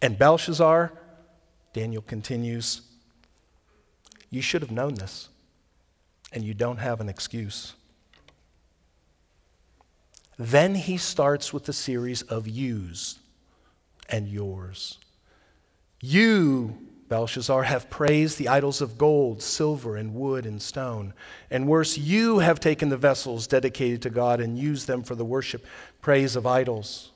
And 0.00 0.18
Belshazzar, 0.18 0.92
Daniel 1.72 2.02
continues, 2.02 2.82
you 4.30 4.40
should 4.40 4.62
have 4.62 4.70
known 4.70 4.94
this, 4.94 5.28
and 6.32 6.44
you 6.44 6.54
don't 6.54 6.78
have 6.78 7.00
an 7.00 7.08
excuse. 7.08 7.74
Then 10.38 10.76
he 10.76 10.96
starts 10.96 11.52
with 11.52 11.68
a 11.68 11.72
series 11.72 12.22
of 12.22 12.46
yous 12.46 13.18
and 14.08 14.28
yours. 14.28 14.99
You, 16.00 16.78
Belshazzar, 17.08 17.64
have 17.64 17.90
praised 17.90 18.38
the 18.38 18.48
idols 18.48 18.80
of 18.80 18.96
gold, 18.96 19.42
silver, 19.42 19.96
and 19.96 20.14
wood 20.14 20.46
and 20.46 20.60
stone. 20.60 21.12
And 21.50 21.68
worse, 21.68 21.98
you 21.98 22.38
have 22.38 22.60
taken 22.60 22.88
the 22.88 22.96
vessels 22.96 23.46
dedicated 23.46 24.00
to 24.02 24.10
God 24.10 24.40
and 24.40 24.58
used 24.58 24.86
them 24.86 25.02
for 25.02 25.14
the 25.14 25.24
worship, 25.24 25.66
praise 26.00 26.36
of 26.36 26.46
idols. 26.46 27.10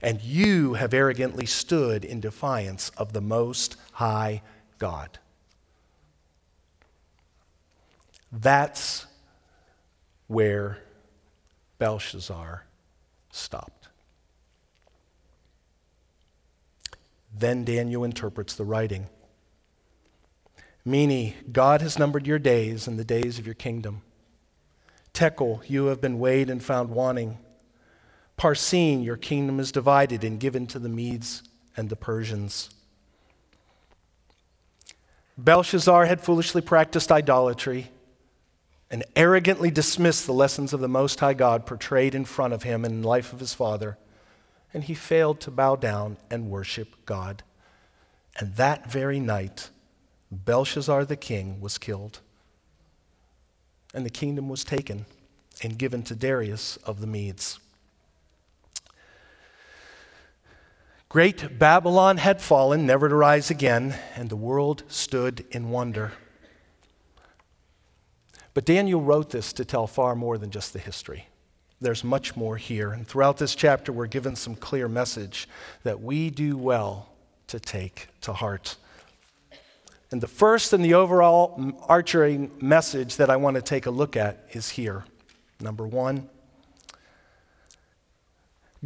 And 0.00 0.20
you 0.20 0.74
have 0.74 0.94
arrogantly 0.94 1.46
stood 1.46 2.04
in 2.04 2.20
defiance 2.20 2.90
of 2.90 3.12
the 3.12 3.20
Most 3.20 3.76
High 3.92 4.42
God. 4.78 5.18
That's 8.30 9.06
where 10.26 10.78
Belshazzar 11.78 12.64
stopped. 13.30 13.83
Then 17.36 17.64
Daniel 17.64 18.04
interprets 18.04 18.54
the 18.54 18.64
writing. 18.64 19.08
Mene, 20.84 21.34
God 21.50 21.80
has 21.80 21.98
numbered 21.98 22.26
your 22.26 22.38
days 22.38 22.86
and 22.86 22.98
the 22.98 23.04
days 23.04 23.38
of 23.38 23.46
your 23.46 23.54
kingdom. 23.54 24.02
Tekel, 25.12 25.62
you 25.66 25.86
have 25.86 26.00
been 26.00 26.18
weighed 26.18 26.50
and 26.50 26.62
found 26.62 26.90
wanting. 26.90 27.38
Parsin, 28.36 29.02
your 29.02 29.16
kingdom 29.16 29.58
is 29.58 29.72
divided 29.72 30.24
and 30.24 30.38
given 30.38 30.66
to 30.66 30.78
the 30.78 30.88
Medes 30.88 31.42
and 31.76 31.88
the 31.88 31.96
Persians. 31.96 32.70
Belshazzar 35.38 36.06
had 36.06 36.20
foolishly 36.20 36.60
practiced 36.60 37.10
idolatry 37.10 37.90
and 38.90 39.04
arrogantly 39.16 39.70
dismissed 39.70 40.26
the 40.26 40.32
lessons 40.32 40.72
of 40.72 40.80
the 40.80 40.88
Most 40.88 41.18
High 41.18 41.34
God 41.34 41.66
portrayed 41.66 42.14
in 42.14 42.24
front 42.24 42.52
of 42.52 42.62
him 42.62 42.84
in 42.84 43.02
the 43.02 43.08
life 43.08 43.32
of 43.32 43.40
his 43.40 43.54
father, 43.54 43.98
and 44.74 44.84
he 44.84 44.94
failed 44.94 45.40
to 45.40 45.50
bow 45.52 45.76
down 45.76 46.18
and 46.30 46.50
worship 46.50 47.06
God. 47.06 47.44
And 48.38 48.56
that 48.56 48.90
very 48.90 49.20
night, 49.20 49.70
Belshazzar 50.32 51.04
the 51.04 51.16
king 51.16 51.60
was 51.60 51.78
killed, 51.78 52.20
and 53.94 54.04
the 54.04 54.10
kingdom 54.10 54.48
was 54.48 54.64
taken 54.64 55.06
and 55.62 55.78
given 55.78 56.02
to 56.02 56.16
Darius 56.16 56.76
of 56.78 57.00
the 57.00 57.06
Medes. 57.06 57.60
Great 61.08 61.60
Babylon 61.60 62.16
had 62.16 62.42
fallen, 62.42 62.84
never 62.84 63.08
to 63.08 63.14
rise 63.14 63.48
again, 63.48 63.94
and 64.16 64.28
the 64.28 64.36
world 64.36 64.82
stood 64.88 65.46
in 65.52 65.70
wonder. 65.70 66.12
But 68.52 68.64
Daniel 68.64 69.00
wrote 69.00 69.30
this 69.30 69.52
to 69.52 69.64
tell 69.64 69.86
far 69.86 70.16
more 70.16 70.38
than 70.38 70.50
just 70.50 70.72
the 70.72 70.80
history. 70.80 71.28
There's 71.80 72.04
much 72.04 72.36
more 72.36 72.56
here. 72.56 72.92
And 72.92 73.06
throughout 73.06 73.36
this 73.36 73.54
chapter, 73.54 73.92
we're 73.92 74.06
given 74.06 74.36
some 74.36 74.54
clear 74.54 74.88
message 74.88 75.48
that 75.82 76.00
we 76.00 76.30
do 76.30 76.56
well 76.56 77.08
to 77.48 77.60
take 77.60 78.08
to 78.22 78.32
heart. 78.32 78.76
And 80.10 80.20
the 80.20 80.28
first 80.28 80.72
and 80.72 80.84
the 80.84 80.94
overall 80.94 81.72
archery 81.88 82.50
message 82.60 83.16
that 83.16 83.30
I 83.30 83.36
want 83.36 83.56
to 83.56 83.62
take 83.62 83.86
a 83.86 83.90
look 83.90 84.16
at 84.16 84.46
is 84.52 84.70
here. 84.70 85.04
Number 85.60 85.86
one 85.86 86.28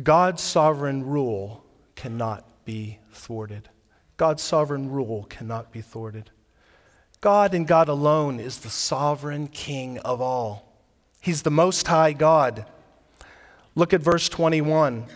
God's 0.02 0.42
sovereign 0.42 1.04
rule 1.04 1.64
cannot 1.96 2.44
be 2.64 2.98
thwarted. 3.12 3.68
God's 4.16 4.42
sovereign 4.42 4.90
rule 4.90 5.24
cannot 5.28 5.72
be 5.72 5.80
thwarted. 5.80 6.30
God 7.20 7.52
and 7.52 7.66
God 7.66 7.88
alone 7.88 8.38
is 8.38 8.58
the 8.58 8.70
sovereign 8.70 9.48
King 9.48 9.98
of 9.98 10.20
all. 10.20 10.78
He's 11.20 11.42
the 11.42 11.50
Most 11.50 11.86
High 11.88 12.12
God. 12.12 12.64
Look 13.78 13.94
at 13.94 14.00
verse 14.00 14.28
21. 14.28 15.06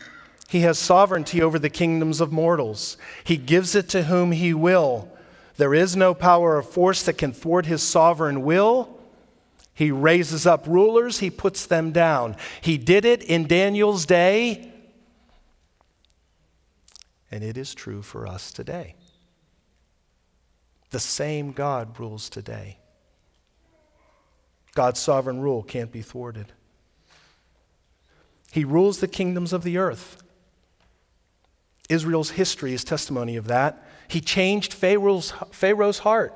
He 0.48 0.60
has 0.60 0.78
sovereignty 0.78 1.42
over 1.42 1.58
the 1.58 1.68
kingdoms 1.68 2.20
of 2.20 2.30
mortals. 2.30 2.96
He 3.24 3.36
gives 3.36 3.74
it 3.74 3.88
to 3.88 4.04
whom 4.04 4.30
he 4.30 4.54
will. 4.54 5.10
There 5.56 5.74
is 5.74 5.96
no 5.96 6.14
power 6.14 6.58
or 6.58 6.62
force 6.62 7.02
that 7.02 7.18
can 7.18 7.32
thwart 7.32 7.66
his 7.66 7.82
sovereign 7.82 8.42
will. 8.42 9.00
He 9.74 9.90
raises 9.90 10.46
up 10.46 10.64
rulers, 10.68 11.18
he 11.18 11.28
puts 11.28 11.66
them 11.66 11.90
down. 11.90 12.36
He 12.60 12.78
did 12.78 13.04
it 13.04 13.24
in 13.24 13.48
Daniel's 13.48 14.06
day, 14.06 14.70
and 17.32 17.42
it 17.42 17.58
is 17.58 17.74
true 17.74 18.00
for 18.00 18.28
us 18.28 18.52
today. 18.52 18.94
The 20.90 21.00
same 21.00 21.50
God 21.50 21.98
rules 21.98 22.28
today. 22.28 22.78
God's 24.76 25.00
sovereign 25.00 25.40
rule 25.40 25.64
can't 25.64 25.90
be 25.90 26.02
thwarted. 26.02 26.52
He 28.52 28.66
rules 28.66 29.00
the 29.00 29.08
kingdoms 29.08 29.54
of 29.54 29.62
the 29.62 29.78
earth. 29.78 30.22
Israel's 31.88 32.32
history 32.32 32.74
is 32.74 32.84
testimony 32.84 33.36
of 33.36 33.46
that. 33.46 33.82
He 34.08 34.20
changed 34.20 34.74
Pharaoh's, 34.74 35.32
Pharaoh's 35.50 36.00
heart 36.00 36.34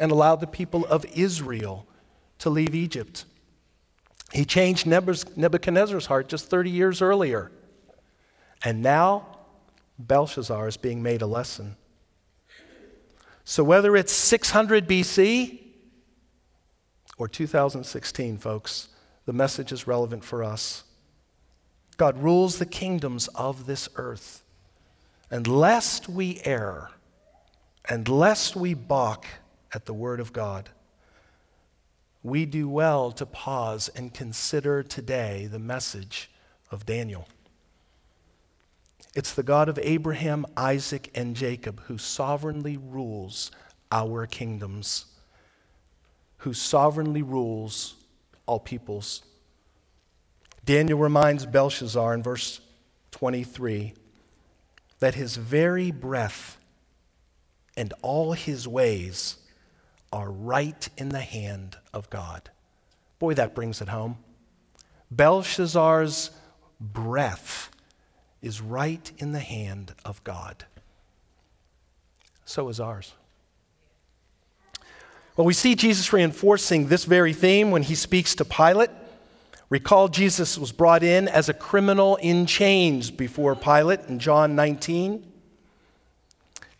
and 0.00 0.10
allowed 0.10 0.40
the 0.40 0.48
people 0.48 0.84
of 0.86 1.04
Israel 1.14 1.86
to 2.40 2.50
leave 2.50 2.74
Egypt. 2.74 3.24
He 4.32 4.44
changed 4.44 4.84
Nebuchadnezzar's 4.84 6.06
heart 6.06 6.26
just 6.26 6.50
30 6.50 6.70
years 6.70 7.00
earlier. 7.00 7.52
And 8.64 8.82
now 8.82 9.38
Belshazzar 10.00 10.66
is 10.66 10.76
being 10.76 11.04
made 11.04 11.22
a 11.22 11.26
lesson 11.26 11.76
So, 13.44 13.62
whether 13.62 13.94
it's 13.96 14.12
600 14.12 14.88
BC 14.88 15.60
or 17.16 17.28
2016, 17.28 18.38
folks, 18.38 18.88
the 19.24 19.32
message 19.32 19.70
is 19.70 19.86
relevant 19.86 20.24
for 20.24 20.42
us. 20.42 20.82
God 21.96 22.22
rules 22.22 22.58
the 22.58 22.66
kingdoms 22.66 23.28
of 23.28 23.66
this 23.66 23.88
earth. 23.96 24.42
And 25.30 25.46
lest 25.46 26.08
we 26.08 26.40
err, 26.44 26.90
and 27.88 28.08
lest 28.08 28.54
we 28.54 28.74
balk 28.74 29.26
at 29.72 29.86
the 29.86 29.94
word 29.94 30.20
of 30.20 30.32
God, 30.32 30.70
we 32.22 32.44
do 32.44 32.68
well 32.68 33.12
to 33.12 33.24
pause 33.24 33.88
and 33.94 34.12
consider 34.12 34.82
today 34.82 35.48
the 35.50 35.58
message 35.58 36.30
of 36.70 36.84
Daniel. 36.84 37.28
It's 39.14 39.32
the 39.32 39.42
God 39.42 39.68
of 39.68 39.78
Abraham, 39.80 40.44
Isaac, 40.56 41.10
and 41.14 41.34
Jacob 41.34 41.80
who 41.84 41.96
sovereignly 41.96 42.76
rules 42.76 43.50
our 43.90 44.26
kingdoms, 44.26 45.06
who 46.38 46.52
sovereignly 46.52 47.22
rules 47.22 47.94
all 48.44 48.60
peoples. 48.60 49.22
Daniel 50.66 50.98
reminds 50.98 51.46
Belshazzar 51.46 52.12
in 52.12 52.24
verse 52.24 52.60
23 53.12 53.94
that 54.98 55.14
his 55.14 55.36
very 55.36 55.92
breath 55.92 56.58
and 57.76 57.94
all 58.02 58.32
his 58.32 58.66
ways 58.66 59.36
are 60.12 60.30
right 60.30 60.88
in 60.96 61.10
the 61.10 61.20
hand 61.20 61.76
of 61.94 62.10
God. 62.10 62.50
Boy, 63.20 63.34
that 63.34 63.54
brings 63.54 63.80
it 63.80 63.88
home. 63.88 64.18
Belshazzar's 65.08 66.32
breath 66.80 67.70
is 68.42 68.60
right 68.60 69.12
in 69.18 69.30
the 69.30 69.40
hand 69.40 69.94
of 70.04 70.22
God. 70.24 70.64
So 72.44 72.68
is 72.68 72.80
ours. 72.80 73.12
Well, 75.36 75.46
we 75.46 75.52
see 75.52 75.76
Jesus 75.76 76.12
reinforcing 76.12 76.88
this 76.88 77.04
very 77.04 77.32
theme 77.32 77.70
when 77.70 77.82
he 77.82 77.94
speaks 77.94 78.34
to 78.36 78.44
Pilate. 78.44 78.90
Recall, 79.68 80.08
Jesus 80.08 80.56
was 80.56 80.70
brought 80.70 81.02
in 81.02 81.26
as 81.26 81.48
a 81.48 81.54
criminal 81.54 82.16
in 82.16 82.46
chains 82.46 83.10
before 83.10 83.56
Pilate 83.56 84.00
in 84.08 84.18
John 84.18 84.54
19. 84.54 85.32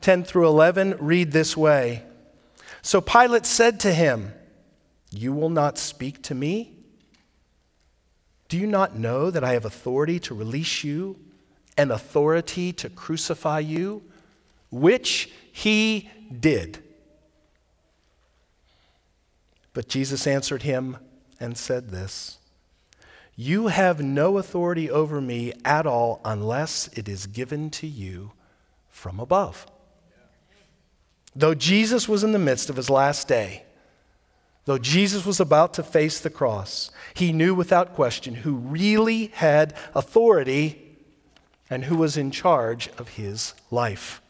10 0.01 0.25
through 0.25 0.46
11 0.46 0.96
read 1.01 1.33
this 1.33 1.57
way 1.57 2.05
So 2.83 3.01
Pilate 3.01 3.44
said 3.44 3.81
to 3.81 3.92
him, 3.92 4.33
You 5.11 5.33
will 5.33 5.51
not 5.51 5.79
speak 5.79 6.22
to 6.25 6.35
me? 6.35 6.77
Do 8.49 8.57
you 8.57 8.68
not 8.68 8.96
know 8.96 9.31
that 9.31 9.42
I 9.42 9.55
have 9.55 9.64
authority 9.64 10.20
to 10.20 10.35
release 10.35 10.85
you 10.85 11.18
and 11.77 11.90
authority 11.90 12.72
to 12.75 12.88
crucify 12.88 13.59
you? 13.59 14.05
Which 14.70 15.31
he 15.51 16.09
did. 16.38 16.79
But 19.72 19.88
Jesus 19.88 20.27
answered 20.27 20.62
him 20.62 20.99
and 21.40 21.59
said 21.59 21.90
this 21.90 22.38
You 23.37 23.66
have 23.66 24.01
no 24.01 24.38
authority 24.38 24.90
over 24.90 25.20
me 25.20 25.53
at 25.64 25.87
all 25.87 26.20
unless 26.25 26.88
it 26.94 27.07
is 27.07 27.27
given 27.27 27.68
to 27.70 27.87
you 27.87 28.33
from 28.88 29.20
above. 29.20 29.66
Though 31.35 31.55
Jesus 31.55 32.09
was 32.09 32.25
in 32.25 32.33
the 32.33 32.38
midst 32.38 32.70
of 32.70 32.77
his 32.77 32.88
last 32.88 33.29
day, 33.29 33.64
though 34.64 34.79
Jesus 34.79 35.27
was 35.27 35.38
about 35.38 35.75
to 35.75 35.83
face 35.83 36.18
the 36.18 36.31
cross, 36.31 36.90
he 37.12 37.31
knew 37.31 37.55
without 37.55 37.94
question 37.94 38.37
who 38.37 38.55
really 38.55 39.27
had 39.27 39.75
authority 39.94 40.96
and 41.68 41.85
who 41.85 41.96
was 41.96 42.16
in 42.16 42.31
charge 42.31 42.88
of 42.96 43.09
his 43.09 43.53
life. 43.70 44.22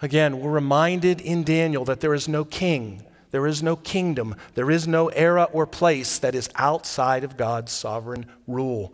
Again, 0.00 0.40
we're 0.40 0.52
reminded 0.52 1.20
in 1.20 1.44
Daniel 1.44 1.84
that 1.84 2.00
there 2.00 2.14
is 2.14 2.28
no 2.28 2.44
king, 2.44 3.04
there 3.30 3.46
is 3.46 3.62
no 3.62 3.76
kingdom, 3.76 4.34
there 4.54 4.70
is 4.70 4.88
no 4.88 5.08
era 5.08 5.48
or 5.52 5.66
place 5.66 6.18
that 6.18 6.34
is 6.34 6.48
outside 6.54 7.24
of 7.24 7.36
God's 7.36 7.72
sovereign 7.72 8.26
rule. 8.46 8.92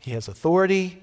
He 0.00 0.12
has 0.12 0.28
authority, 0.28 1.02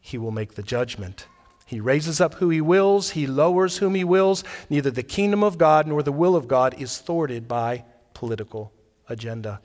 he 0.00 0.18
will 0.18 0.30
make 0.30 0.54
the 0.54 0.62
judgment. 0.62 1.26
He 1.66 1.80
raises 1.80 2.18
up 2.18 2.34
who 2.34 2.48
he 2.48 2.62
wills, 2.62 3.10
he 3.10 3.26
lowers 3.26 3.76
whom 3.76 3.94
he 3.94 4.04
wills. 4.04 4.42
Neither 4.70 4.90
the 4.90 5.02
kingdom 5.02 5.44
of 5.44 5.58
God 5.58 5.86
nor 5.86 6.02
the 6.02 6.12
will 6.12 6.34
of 6.34 6.48
God 6.48 6.74
is 6.80 6.96
thwarted 6.96 7.46
by 7.46 7.84
political 8.14 8.72
agenda. 9.08 9.60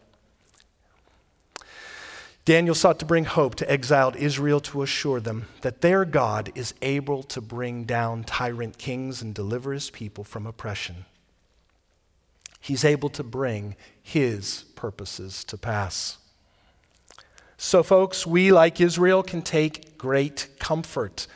Daniel 2.46 2.76
sought 2.76 3.00
to 3.00 3.06
bring 3.06 3.24
hope 3.24 3.56
to 3.56 3.72
exiled 3.72 4.18
Israel 4.18 4.60
to 4.60 4.82
assure 4.82 5.22
them 5.22 5.46
that 5.62 5.80
their 5.80 6.04
God 6.04 6.52
is 6.56 6.74
able 6.82 7.24
to 7.24 7.40
bring 7.40 7.86
down 7.86 8.26
tyrant 8.26 8.78
kings 8.78 9.22
and 9.22 9.34
deliver 9.34 9.72
his 9.72 9.90
people 9.90 10.26
from 10.26 10.46
oppression. 10.46 11.06
He's 12.64 12.86
able 12.86 13.10
to 13.10 13.24
bring 13.24 13.76
his 14.02 14.64
purposes 14.76 15.44
to 15.44 15.58
pass. 15.58 16.18
So, 17.58 17.84
folks, 17.84 18.26
we, 18.26 18.54
like 18.54 18.80
Israel, 18.80 19.22
can 19.22 19.42
take 19.42 19.98
great 19.98 20.48
comfort 20.60 21.28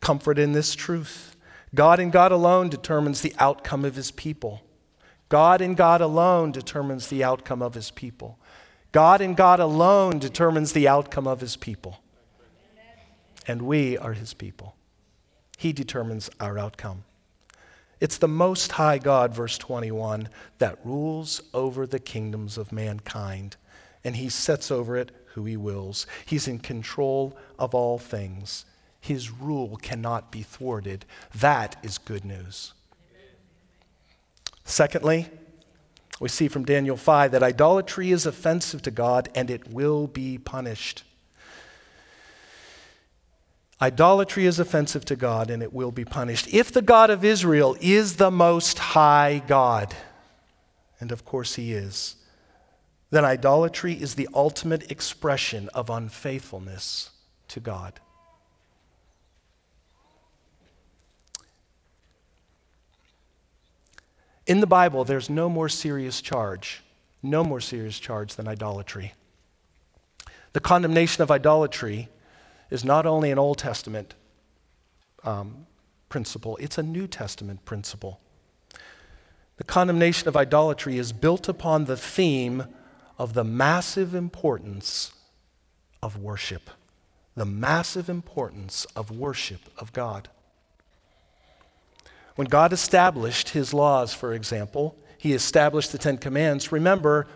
comfort 0.00 0.38
in 0.38 0.52
this 0.52 0.76
truth. 0.76 1.34
God 1.74 1.98
and 1.98 2.12
God 2.12 2.30
alone 2.30 2.68
determines 2.68 3.22
the 3.22 3.34
outcome 3.40 3.84
of 3.84 3.96
his 3.96 4.12
people. 4.12 4.62
God 5.28 5.60
and 5.60 5.76
God 5.76 6.00
alone 6.00 6.52
determines 6.52 7.08
the 7.08 7.24
outcome 7.24 7.62
of 7.62 7.74
his 7.74 7.90
people. 7.90 8.38
God 8.92 9.20
and 9.20 9.36
God 9.36 9.58
alone 9.58 10.20
determines 10.20 10.72
the 10.72 10.86
outcome 10.86 11.26
of 11.26 11.40
his 11.40 11.56
people. 11.56 11.98
And 13.48 13.62
we 13.62 13.98
are 13.98 14.12
his 14.12 14.34
people. 14.34 14.76
He 15.58 15.72
determines 15.72 16.30
our 16.38 16.56
outcome. 16.56 17.02
It's 18.00 18.18
the 18.18 18.28
Most 18.28 18.72
High 18.72 18.98
God, 18.98 19.34
verse 19.34 19.56
21, 19.56 20.28
that 20.58 20.78
rules 20.84 21.42
over 21.54 21.86
the 21.86 21.98
kingdoms 21.98 22.58
of 22.58 22.72
mankind, 22.72 23.56
and 24.04 24.16
he 24.16 24.28
sets 24.28 24.70
over 24.70 24.96
it 24.96 25.12
who 25.34 25.44
he 25.44 25.56
wills. 25.56 26.06
He's 26.24 26.48
in 26.48 26.58
control 26.58 27.36
of 27.58 27.74
all 27.74 27.98
things. 27.98 28.64
His 29.00 29.30
rule 29.30 29.76
cannot 29.76 30.30
be 30.30 30.42
thwarted. 30.42 31.04
That 31.34 31.76
is 31.82 31.98
good 31.98 32.24
news. 32.24 32.74
Secondly, 34.64 35.28
we 36.18 36.28
see 36.28 36.48
from 36.48 36.64
Daniel 36.64 36.96
5 36.96 37.30
that 37.32 37.42
idolatry 37.42 38.10
is 38.10 38.26
offensive 38.26 38.82
to 38.82 38.90
God 38.90 39.28
and 39.34 39.50
it 39.50 39.68
will 39.68 40.06
be 40.06 40.38
punished. 40.38 41.04
Idolatry 43.80 44.46
is 44.46 44.58
offensive 44.58 45.04
to 45.04 45.16
God 45.16 45.50
and 45.50 45.62
it 45.62 45.72
will 45.72 45.90
be 45.90 46.04
punished. 46.04 46.48
If 46.52 46.72
the 46.72 46.82
God 46.82 47.10
of 47.10 47.24
Israel 47.24 47.76
is 47.80 48.16
the 48.16 48.30
most 48.30 48.78
high 48.78 49.42
God, 49.46 49.94
and 50.98 51.12
of 51.12 51.24
course 51.24 51.56
he 51.56 51.74
is, 51.74 52.16
then 53.10 53.24
idolatry 53.24 53.92
is 53.92 54.14
the 54.14 54.28
ultimate 54.34 54.90
expression 54.90 55.68
of 55.74 55.90
unfaithfulness 55.90 57.10
to 57.48 57.60
God. 57.60 58.00
In 64.46 64.60
the 64.60 64.66
Bible, 64.66 65.04
there's 65.04 65.28
no 65.28 65.48
more 65.48 65.68
serious 65.68 66.20
charge, 66.20 66.82
no 67.22 67.44
more 67.44 67.60
serious 67.60 67.98
charge 67.98 68.36
than 68.36 68.48
idolatry. 68.48 69.12
The 70.52 70.60
condemnation 70.60 71.22
of 71.22 71.30
idolatry 71.30 72.08
is 72.70 72.84
not 72.84 73.06
only 73.06 73.30
an 73.30 73.38
Old 73.38 73.58
Testament 73.58 74.14
um, 75.24 75.66
principle, 76.08 76.56
it's 76.60 76.78
a 76.78 76.82
New 76.82 77.06
Testament 77.06 77.64
principle. 77.64 78.20
The 79.56 79.64
condemnation 79.64 80.28
of 80.28 80.36
idolatry 80.36 80.98
is 80.98 81.12
built 81.12 81.48
upon 81.48 81.84
the 81.84 81.96
theme 81.96 82.66
of 83.18 83.32
the 83.34 83.44
massive 83.44 84.14
importance 84.14 85.12
of 86.02 86.18
worship. 86.18 86.70
The 87.34 87.46
massive 87.46 88.08
importance 88.08 88.86
of 88.96 89.10
worship 89.10 89.60
of 89.78 89.92
God. 89.92 90.28
When 92.34 92.48
God 92.48 92.72
established 92.72 93.50
his 93.50 93.72
laws, 93.72 94.12
for 94.12 94.34
example, 94.34 94.96
he 95.16 95.32
established 95.32 95.92
the 95.92 95.98
Ten 95.98 96.18
Commandments. 96.18 96.70
Remember, 96.70 97.26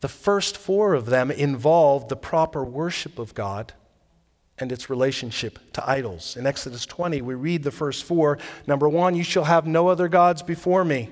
the 0.00 0.08
first 0.08 0.56
four 0.56 0.94
of 0.94 1.06
them 1.06 1.30
involved 1.30 2.08
the 2.08 2.16
proper 2.16 2.64
worship 2.64 3.18
of 3.18 3.34
God 3.34 3.72
and 4.62 4.70
its 4.70 4.88
relationship 4.88 5.58
to 5.72 5.90
idols. 5.90 6.36
In 6.36 6.46
Exodus 6.46 6.86
20, 6.86 7.20
we 7.20 7.34
read 7.34 7.64
the 7.64 7.72
first 7.72 8.04
four. 8.04 8.38
Number 8.64 8.88
one, 8.88 9.16
you 9.16 9.24
shall 9.24 9.42
have 9.44 9.66
no 9.66 9.88
other 9.88 10.06
gods 10.06 10.40
before 10.40 10.84
me. 10.84 11.10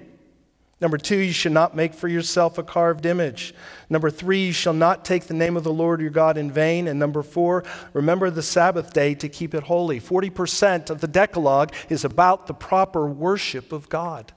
Number 0.81 0.97
two, 0.97 1.17
you 1.17 1.33
shall 1.33 1.53
not 1.53 1.75
make 1.75 1.93
for 1.93 2.07
yourself 2.07 2.59
a 2.59 2.63
carved 2.63 3.05
image. 3.05 3.53
Number 3.91 4.09
three, 4.09 4.47
you 4.47 4.53
shall 4.53 4.73
not 4.73 5.05
take 5.05 5.25
the 5.25 5.35
name 5.35 5.57
of 5.57 5.65
the 5.65 5.73
Lord 5.73 6.01
your 6.01 6.11
God 6.11 6.39
in 6.39 6.51
vain. 6.51 6.87
And 6.87 6.99
number 6.99 7.25
four, 7.25 7.65
remember 7.93 8.31
the 8.31 8.41
Sabbath 8.41 8.93
day 8.93 9.17
to 9.17 9.29
keep 9.29 9.53
it 9.53 9.65
holy. 9.65 10.01
40% 10.01 10.89
of 10.89 11.01
the 11.01 11.09
Decalogue 11.09 11.75
is 11.89 12.05
about 12.05 12.47
the 12.47 12.55
proper 12.55 13.05
worship 13.07 13.73
of 13.73 13.89
God. 13.89 14.33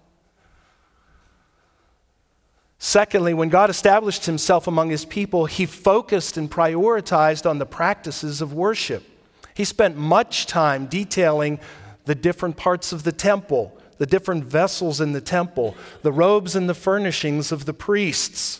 Secondly, 2.86 3.34
when 3.34 3.48
God 3.48 3.70
established 3.70 4.26
himself 4.26 4.68
among 4.68 4.90
his 4.90 5.06
people, 5.06 5.46
he 5.46 5.66
focused 5.66 6.36
and 6.36 6.52
prioritized 6.52 7.50
on 7.50 7.58
the 7.58 7.66
practices 7.66 8.42
of 8.42 8.52
worship. 8.52 9.06
He 9.54 9.64
spent 9.64 9.96
much 9.96 10.48
time 10.48 10.88
detailing 10.88 11.62
the 12.04 12.14
different 12.14 12.58
parts 12.58 12.92
of 12.92 13.06
the 13.06 13.14
temple, 13.14 13.80
the 14.00 14.06
different 14.06 14.44
vessels 14.44 15.00
in 15.00 15.14
the 15.14 15.22
temple, 15.22 15.78
the 16.02 16.12
robes 16.12 16.58
and 16.58 16.68
the 16.68 16.74
furnishings 16.74 17.54
of 17.54 17.64
the 17.64 17.74
priests, 17.74 18.60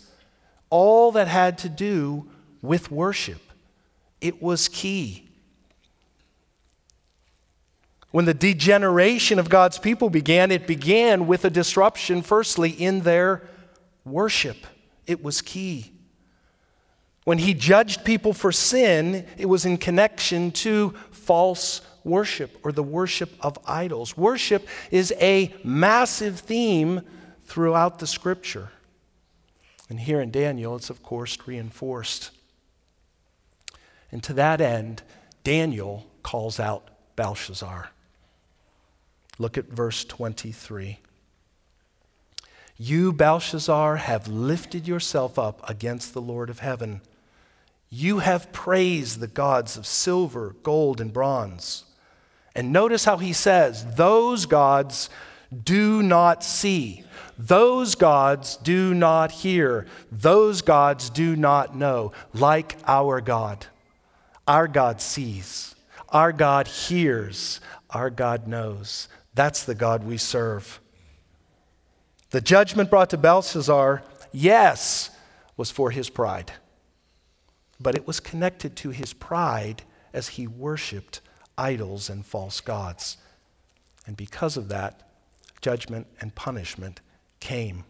all 0.70 1.12
that 1.12 1.28
had 1.28 1.58
to 1.58 1.68
do 1.68 2.30
with 2.62 2.90
worship. 2.90 3.42
It 4.22 4.42
was 4.42 4.70
key. 4.70 5.28
When 8.12 8.24
the 8.24 8.34
degeneration 8.34 9.38
of 9.38 9.50
God's 9.50 9.80
people 9.80 10.10
began, 10.10 10.50
it 10.50 10.66
began 10.66 11.28
with 11.28 11.44
a 11.44 11.50
disruption, 11.50 12.22
firstly, 12.22 12.70
in 12.70 13.02
their 13.02 13.50
worship. 14.06 14.58
It 15.06 15.24
was 15.24 15.42
key. 15.42 15.92
When 17.24 17.38
he 17.38 17.54
judged 17.54 18.04
people 18.04 18.34
for 18.34 18.52
sin, 18.52 19.26
it 19.38 19.46
was 19.46 19.66
in 19.66 19.78
connection 19.78 20.52
to 20.52 20.94
false 21.12 21.82
worship 22.04 22.58
or 22.64 22.72
the 22.72 22.84
worship 22.84 23.32
of 23.40 23.58
idols. 23.66 24.18
Worship 24.18 24.68
is 24.92 25.14
a 25.22 25.54
massive 25.64 26.40
theme 26.40 27.02
throughout 27.46 28.00
the 28.00 28.08
scripture. 28.08 28.70
And 29.90 30.00
here 30.00 30.20
in 30.20 30.32
Daniel, 30.32 30.76
it's 30.76 30.90
of 30.90 31.02
course 31.02 31.38
reinforced. 31.46 32.32
And 34.12 34.24
to 34.24 34.34
that 34.34 34.60
end, 34.60 35.02
Daniel 35.44 36.06
calls 36.24 36.60
out 36.60 36.90
Belshazzar. 37.16 37.92
Look 39.40 39.58
at 39.58 39.66
verse 39.66 40.04
23. 40.04 41.00
You, 42.78 43.14
Belshazzar, 43.14 43.98
have 43.98 44.28
lifted 44.28 44.88
yourself 44.88 45.38
up 45.38 45.68
against 45.70 46.14
the 46.14 46.22
Lord 46.22 46.50
of 46.50 46.60
heaven. 46.60 47.02
You 47.90 48.20
have 48.20 48.52
praised 48.52 49.20
the 49.20 49.28
gods 49.28 49.78
of 49.78 49.86
silver, 49.86 50.56
gold, 50.64 51.00
and 51.00 51.14
bronze. 51.14 51.84
And 52.56 52.72
notice 52.72 53.06
how 53.06 53.18
he 53.18 53.34
says, 53.34 53.86
Those 53.96 54.46
gods 54.46 55.10
do 55.64 56.02
not 56.02 56.44
see. 56.44 57.04
Those 57.38 57.96
gods 57.96 58.58
do 58.58 58.94
not 58.94 59.32
hear. 59.32 59.86
Those 60.12 60.62
gods 60.62 61.10
do 61.10 61.36
not 61.36 61.76
know, 61.76 62.12
like 62.34 62.78
our 62.88 63.22
God. 63.22 63.68
Our 64.48 64.68
God 64.68 65.02
sees. 65.02 65.76
Our 66.10 66.32
God 66.32 66.68
hears. 66.68 67.60
Our 67.90 68.10
God 68.10 68.48
knows. 68.48 69.08
That's 69.34 69.64
the 69.64 69.76
God 69.76 70.04
we 70.04 70.18
serve. 70.18 70.80
The 72.34 72.42
judgment 72.42 72.90
brought 72.90 73.12
to 73.12 73.18
Belshazzar, 73.18 74.02
yes, 74.32 75.12
was 75.56 75.70
for 75.70 75.92
his 75.92 76.10
pride, 76.10 76.52
but 77.80 77.94
it 77.94 78.08
was 78.08 78.20
connected 78.20 78.76
to 78.78 78.90
his 78.90 79.14
pride 79.14 79.84
as 80.14 80.30
he 80.30 80.48
worshiped 80.48 81.22
idols 81.60 82.10
and 82.10 82.26
false 82.26 82.60
gods. 82.60 83.18
And 84.08 84.18
because 84.18 84.58
of 84.58 84.70
that, 84.70 85.12
judgment 85.62 86.08
and 86.20 86.34
punishment 86.34 87.02
came. 87.40 87.84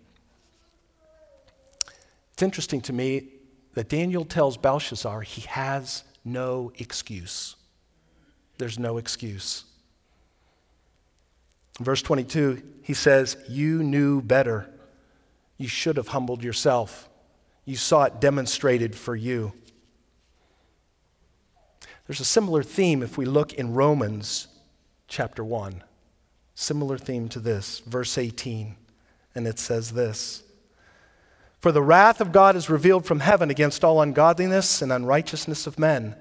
It's 2.34 2.44
interesting 2.44 2.82
to 2.82 2.92
me 2.92 3.30
that 3.76 3.88
Daniel 3.88 4.26
tells 4.26 4.58
Belshazzar 4.58 5.22
he 5.22 5.44
has 5.44 6.04
no 6.26 6.74
excuse. 6.80 7.56
There's 8.58 8.78
no 8.78 8.98
excuse. 8.98 9.64
Verse 11.80 12.02
22, 12.02 12.62
he 12.82 12.94
says, 12.94 13.38
You 13.48 13.84
knew 13.84 14.22
better. 14.22 14.70
You 15.58 15.68
should 15.68 15.98
have 15.98 16.10
humbled 16.10 16.44
yourself. 16.44 17.10
You 17.66 17.78
saw 17.78 18.04
it 18.04 18.20
demonstrated 18.20 18.96
for 18.96 19.16
you. 19.16 19.54
There's 22.08 22.20
a 22.20 22.26
similar 22.26 22.64
theme 22.64 23.02
if 23.02 23.18
we 23.18 23.26
look 23.26 23.54
in 23.54 23.74
Romans 23.74 24.48
chapter 25.08 25.44
1. 25.44 25.84
Similar 26.56 26.98
theme 26.98 27.30
to 27.30 27.40
this, 27.40 27.80
verse 27.80 28.18
18. 28.18 28.76
And 29.36 29.48
it 29.48 29.58
says 29.58 29.94
this 29.94 30.44
For 31.60 31.72
the 31.72 31.82
wrath 31.82 32.20
of 32.20 32.32
God 32.32 32.56
is 32.56 32.70
revealed 32.70 33.06
from 33.06 33.22
heaven 33.22 33.50
against 33.50 33.84
all 33.84 34.02
ungodliness 34.02 34.82
and 34.82 34.92
unrighteousness 34.92 35.66
of 35.66 35.80
men, 35.80 36.16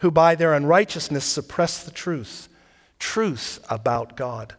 who 0.00 0.10
by 0.10 0.34
their 0.34 0.54
unrighteousness 0.54 1.24
suppress 1.24 1.84
the 1.84 1.90
truth, 1.90 2.48
truth 2.98 3.64
about 3.68 4.16
God. 4.16 4.54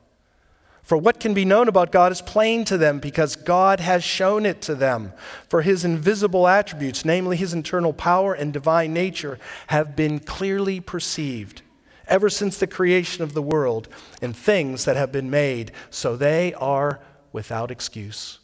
For 0.89 0.97
what 0.97 1.19
can 1.19 1.36
be 1.36 1.45
known 1.45 1.67
about 1.67 1.91
God 1.91 2.12
is 2.12 2.19
plain 2.19 2.65
to 2.65 2.75
them 2.75 2.97
because 2.97 3.36
God 3.36 3.80
has 3.80 4.04
shown 4.04 4.43
it 4.43 4.60
to 4.63 4.73
them. 4.73 5.13
For 5.47 5.62
his 5.62 5.86
invisible 5.86 6.47
attributes, 6.47 7.06
namely 7.06 7.38
his 7.38 7.54
internal 7.54 7.93
power 7.93 8.34
and 8.34 8.52
divine 8.52 8.91
nature, 8.91 9.38
have 9.67 9.95
been 9.95 10.19
clearly 10.19 10.80
perceived 10.80 11.62
ever 12.08 12.28
since 12.28 12.58
the 12.58 12.65
creation 12.65 13.23
of 13.23 13.36
the 13.36 13.41
world 13.43 13.88
in 14.19 14.34
things 14.34 14.86
that 14.86 14.95
have 14.95 15.12
been 15.12 15.30
made, 15.30 15.73
so 15.91 16.15
they 16.15 16.56
are 16.56 16.99
without 17.32 17.69
excuse. 17.69 18.39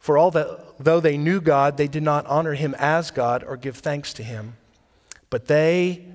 For 0.00 0.18
all 0.18 0.32
that, 0.32 0.80
though 0.80 0.98
they 0.98 1.16
knew 1.16 1.40
God, 1.40 1.76
they 1.76 1.86
did 1.86 2.02
not 2.02 2.26
honor 2.26 2.54
him 2.54 2.74
as 2.76 3.12
God 3.12 3.44
or 3.44 3.56
give 3.56 3.76
thanks 3.76 4.12
to 4.14 4.24
him, 4.24 4.56
but 5.30 5.46
they 5.46 6.06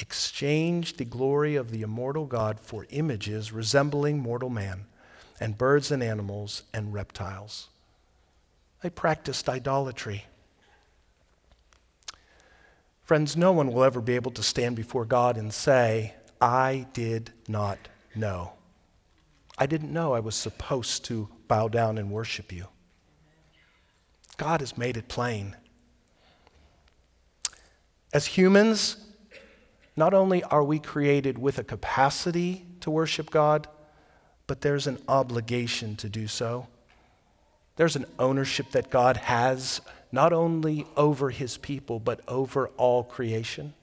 exchanged 0.00 0.98
the 0.98 1.04
glory 1.04 1.54
of 1.54 1.70
the 1.70 1.82
immortal 1.82 2.26
God 2.26 2.58
for 2.58 2.86
images 2.90 3.52
resembling 3.52 4.18
mortal 4.18 4.50
man, 4.50 4.86
and 5.38 5.56
birds 5.56 5.90
and 5.90 6.02
animals 6.02 6.64
and 6.74 6.92
reptiles. 6.92 7.68
They 8.82 8.90
practiced 8.90 9.48
idolatry. 9.48 10.24
Friends, 13.02 13.36
no 13.36 13.52
one 13.52 13.72
will 13.72 13.84
ever 13.84 14.00
be 14.00 14.14
able 14.14 14.30
to 14.32 14.42
stand 14.42 14.76
before 14.76 15.04
God 15.04 15.36
and 15.36 15.52
say, 15.52 16.14
I 16.40 16.86
did 16.92 17.32
not 17.48 17.78
know. 18.14 18.52
I 19.58 19.66
didn't 19.66 19.92
know 19.92 20.14
I 20.14 20.20
was 20.20 20.34
supposed 20.34 21.04
to 21.06 21.28
bow 21.48 21.68
down 21.68 21.98
and 21.98 22.10
worship 22.10 22.52
you. 22.52 22.68
God 24.36 24.60
has 24.60 24.78
made 24.78 24.96
it 24.96 25.08
plain. 25.08 25.56
As 28.12 28.26
humans, 28.26 28.96
not 30.00 30.14
only 30.14 30.42
are 30.44 30.64
we 30.64 30.78
created 30.78 31.36
with 31.36 31.58
a 31.58 31.62
capacity 31.62 32.64
to 32.80 32.90
worship 32.90 33.28
God, 33.28 33.68
but 34.46 34.62
there's 34.62 34.86
an 34.86 34.98
obligation 35.06 35.94
to 35.96 36.08
do 36.08 36.26
so. 36.26 36.68
There's 37.76 37.96
an 37.96 38.06
ownership 38.18 38.70
that 38.70 38.88
God 38.88 39.18
has 39.18 39.82
not 40.10 40.32
only 40.32 40.86
over 40.96 41.28
his 41.28 41.58
people, 41.58 42.00
but 42.00 42.22
over 42.26 42.68
all 42.78 43.04
creation. 43.04 43.74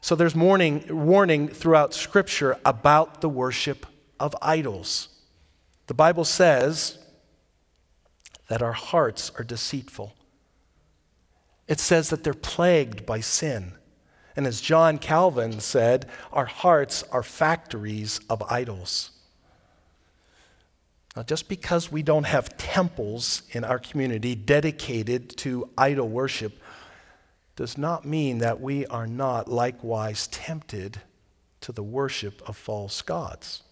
So 0.00 0.16
there's 0.16 0.34
warning, 0.34 0.84
warning 0.88 1.46
throughout 1.46 1.94
Scripture 1.94 2.56
about 2.64 3.20
the 3.20 3.28
worship 3.28 3.86
of 4.18 4.34
idols. 4.42 5.10
The 5.86 5.94
Bible 5.94 6.24
says 6.24 6.98
that 8.48 8.62
our 8.62 8.72
hearts 8.72 9.30
are 9.38 9.44
deceitful. 9.44 10.12
It 11.68 11.78
says 11.78 12.10
that 12.10 12.24
they're 12.24 12.34
plagued 12.34 13.06
by 13.06 13.20
sin. 13.20 13.74
And 14.36 14.46
as 14.46 14.60
John 14.60 14.98
Calvin 14.98 15.60
said, 15.60 16.06
our 16.32 16.46
hearts 16.46 17.04
are 17.12 17.22
factories 17.22 18.20
of 18.28 18.42
idols. 18.42 19.10
Now, 21.16 21.22
just 21.22 21.48
because 21.48 21.92
we 21.92 22.02
don't 22.02 22.24
have 22.24 22.56
temples 22.56 23.42
in 23.52 23.62
our 23.62 23.78
community 23.78 24.34
dedicated 24.34 25.36
to 25.38 25.70
idol 25.78 26.08
worship 26.08 26.60
does 27.54 27.78
not 27.78 28.04
mean 28.04 28.38
that 28.38 28.60
we 28.60 28.84
are 28.86 29.06
not 29.06 29.48
likewise 29.48 30.26
tempted 30.26 31.00
to 31.60 31.70
the 31.70 31.84
worship 31.84 32.42
of 32.48 32.56
false 32.56 33.00
gods. 33.00 33.62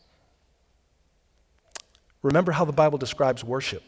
Remember 2.22 2.52
how 2.52 2.64
the 2.64 2.72
Bible 2.72 2.98
describes 2.98 3.42
worship. 3.42 3.82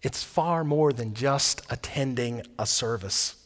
It's 0.00 0.22
far 0.22 0.64
more 0.64 0.94
than 0.94 1.12
just 1.12 1.60
attending 1.68 2.42
a 2.58 2.66
service. 2.66 3.36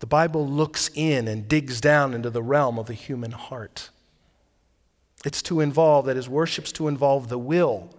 The 0.00 0.06
Bible 0.06 0.46
looks 0.46 0.90
in 0.94 1.26
and 1.26 1.48
digs 1.48 1.80
down 1.80 2.12
into 2.12 2.30
the 2.30 2.42
realm 2.42 2.78
of 2.78 2.86
the 2.86 2.94
human 2.94 3.32
heart. 3.32 3.90
It's 5.24 5.42
to 5.42 5.60
involve, 5.60 6.06
that 6.06 6.16
is, 6.16 6.28
worship's 6.28 6.72
to 6.72 6.88
involve 6.88 7.28
the 7.28 7.38
will, 7.38 7.90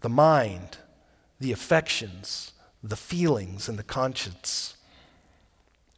the 0.00 0.08
mind, 0.08 0.78
the 1.38 1.52
affections, 1.52 2.52
the 2.82 2.96
feelings, 2.96 3.68
and 3.68 3.78
the 3.78 3.82
conscience. 3.82 4.76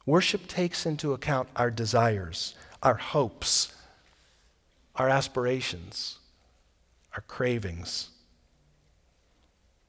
Worship 0.07 0.47
takes 0.47 0.87
into 0.87 1.13
account 1.13 1.49
our 1.55 1.71
desires, 1.71 2.55
our 2.83 2.95
hopes, 2.95 3.75
our 4.97 5.09
aspirations, 5.09 6.19
our 7.15 7.23
cravings. 7.23 8.11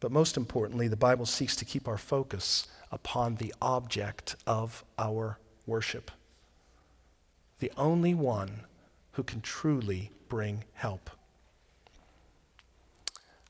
But 0.04 0.12
most 0.12 0.36
importantly, 0.36 0.90
the 0.90 0.98
Bible 0.98 1.26
seeks 1.26 1.56
to 1.56 1.64
keep 1.64 1.88
our 1.88 1.98
focus 1.98 2.68
upon 2.92 3.36
the 3.36 3.54
object 3.62 4.36
of 4.46 4.84
our 5.00 5.40
worship. 5.66 6.12
The 7.60 7.72
only 7.78 8.14
one 8.14 8.66
who 9.14 9.24
can 9.24 9.40
truly 9.40 10.12
bring 10.28 10.66
help. 10.74 11.10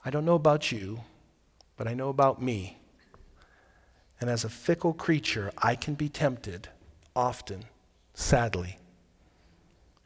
I 0.05 0.11
don't 0.11 0.25
know 0.25 0.35
about 0.35 0.71
you, 0.71 0.99
but 1.75 1.87
I 1.87 1.95
know 1.95 2.09
about 2.09 2.39
me. 2.39 2.77
And 4.21 4.29
as 4.29 4.43
a 4.43 4.49
fickle 4.49 4.93
creature, 4.93 5.51
I 5.57 5.73
can 5.73 5.95
be 5.95 6.07
tempted, 6.07 6.69
often, 7.15 7.65
sadly, 8.13 8.77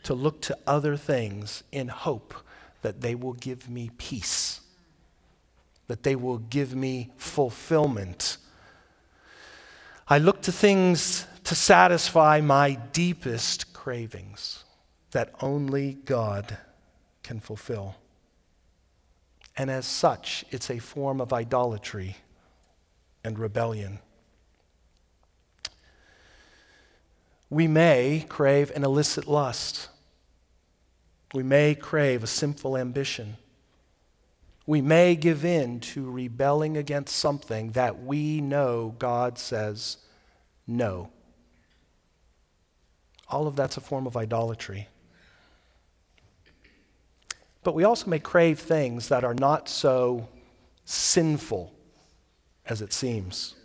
to 0.04 0.14
look 0.14 0.40
to 0.44 0.58
other 0.66 0.96
things 0.96 1.64
in 1.74 1.90
hope 1.90 2.34
that 2.84 3.02
they 3.02 3.16
will 3.16 3.34
give 3.34 3.70
me 3.70 3.92
peace, 3.98 4.62
that 5.88 6.04
they 6.04 6.16
will 6.16 6.38
give 6.38 6.76
me 6.76 7.12
fulfillment. 7.18 8.38
I 10.08 10.20
look 10.20 10.42
to 10.44 10.52
things 10.52 11.26
to 11.46 11.56
satisfy 11.56 12.42
my 12.42 12.74
deepest 12.92 13.74
cravings 13.74 14.64
that 15.12 15.34
only 15.42 15.94
God 15.94 16.58
can 17.24 17.40
fulfill. 17.40 17.96
And 19.56 19.72
as 19.72 19.86
such, 19.86 20.46
it's 20.52 20.70
a 20.70 20.80
form 20.80 21.20
of 21.20 21.34
idolatry 21.34 22.18
and 23.24 23.40
rebellion. 23.40 24.00
We 27.50 27.68
may 27.68 28.26
crave 28.28 28.72
an 28.76 28.84
illicit 28.84 29.28
lust. 29.28 29.90
We 31.34 31.44
may 31.44 31.76
crave 31.76 32.24
a 32.24 32.28
sinful 32.28 32.78
ambition. 32.78 33.38
We 34.68 34.82
may 34.82 35.16
give 35.16 35.46
in 35.46 35.80
to 35.80 36.12
rebelling 36.12 36.76
against 36.76 37.16
something 37.16 37.72
that 37.72 38.04
we 38.04 38.42
know 38.42 38.96
God 39.00 39.40
says 39.40 39.98
no. 40.68 41.10
All 43.30 43.48
of 43.48 43.56
that's 43.56 43.78
a 43.78 43.82
form 43.82 44.06
of 44.06 44.18
idolatry. 44.18 44.90
But 47.64 47.76
we 47.76 47.86
also 47.86 48.10
may 48.10 48.20
crave 48.20 48.60
things 48.60 49.08
that 49.08 49.24
are 49.24 49.34
not 49.34 49.70
so 49.70 50.28
sinful 50.84 51.74
as 52.66 52.82
it 52.82 52.92
seems. 52.92 53.56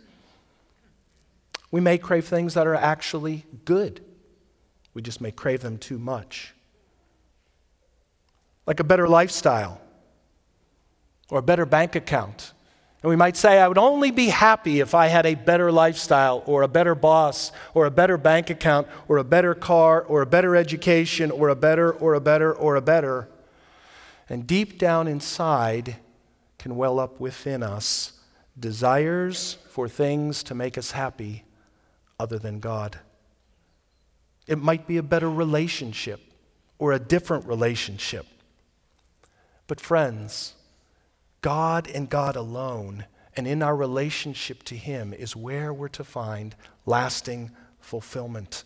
We 1.69 1.81
may 1.81 1.97
crave 1.97 2.25
things 2.25 2.53
that 2.53 2.65
are 2.65 2.75
actually 2.75 3.45
good. 3.65 4.01
We 4.93 5.01
just 5.01 5.19
may 5.19 5.31
crave 5.31 5.61
them 5.61 5.77
too 5.77 5.99
much. 5.99 6.53
Like 8.65 8.79
a 8.79 8.85
better 8.85 9.07
lifestyle 9.07 9.81
or 11.29 11.39
a 11.39 11.43
better 11.43 11.65
bank 11.65 11.95
account. 11.95 12.53
And 13.01 13.09
we 13.09 13.15
might 13.17 13.35
say, 13.35 13.59
I 13.59 13.67
would 13.67 13.77
only 13.77 14.11
be 14.11 14.29
happy 14.29 14.79
if 14.79 14.95
I 14.95 15.07
had 15.07 15.25
a 15.25 15.35
better 15.35 15.71
lifestyle 15.71 16.41
or 16.45 16.61
a 16.61 16.69
better 16.69 16.95
boss 16.95 17.51
or 17.73 17.85
a 17.85 17.91
better 17.91 18.17
bank 18.17 18.49
account 18.49 18.87
or 19.09 19.17
a 19.17 19.25
better 19.25 19.53
car 19.53 20.01
or 20.01 20.21
a 20.21 20.25
better 20.25 20.55
education 20.55 21.29
or 21.29 21.49
a 21.49 21.55
better 21.55 21.91
or 21.91 22.13
a 22.13 22.21
better 22.21 22.53
or 22.53 22.77
a 22.77 22.81
better. 22.81 23.27
And 24.29 24.47
deep 24.47 24.79
down 24.79 25.09
inside 25.09 25.97
can 26.57 26.77
well 26.77 26.97
up 26.97 27.19
within 27.19 27.61
us 27.61 28.13
desires 28.57 29.57
for 29.69 29.89
things 29.89 30.43
to 30.43 30.55
make 30.55 30.77
us 30.77 30.91
happy 30.91 31.43
other 32.19 32.39
than 32.39 32.59
God. 32.59 32.99
It 34.47 34.59
might 34.59 34.87
be 34.87 34.95
a 34.95 35.03
better 35.03 35.29
relationship 35.29 36.21
or 36.79 36.93
a 36.93 36.99
different 36.99 37.45
relationship. 37.45 38.25
But, 39.67 39.79
friends, 39.79 40.53
God 41.43 41.87
and 41.93 42.09
God 42.09 42.35
alone, 42.35 43.05
and 43.35 43.45
in 43.45 43.61
our 43.61 43.75
relationship 43.75 44.63
to 44.63 44.75
Him, 44.75 45.13
is 45.13 45.35
where 45.35 45.71
we're 45.71 45.89
to 45.89 46.03
find 46.03 46.55
lasting 46.87 47.51
fulfillment. 47.79 48.63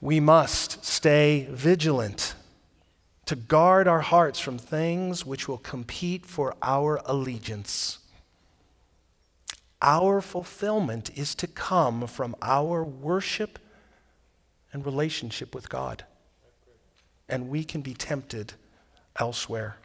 We 0.00 0.20
must 0.20 0.84
stay 0.84 1.46
vigilant 1.50 2.34
to 3.26 3.36
guard 3.36 3.88
our 3.88 4.00
hearts 4.02 4.38
from 4.38 4.58
things 4.58 5.24
which 5.24 5.48
will 5.48 5.58
compete 5.58 6.26
for 6.26 6.54
our 6.60 7.00
allegiance. 7.06 8.00
Our 9.80 10.20
fulfillment 10.20 11.16
is 11.16 11.34
to 11.36 11.46
come 11.46 12.06
from 12.06 12.34
our 12.42 12.82
worship 12.82 13.58
and 14.72 14.84
relationship 14.84 15.54
with 15.54 15.68
God. 15.68 16.04
And 17.28 17.48
we 17.48 17.64
can 17.64 17.80
be 17.80 17.94
tempted 17.94 18.54
elsewhere. 19.18 19.76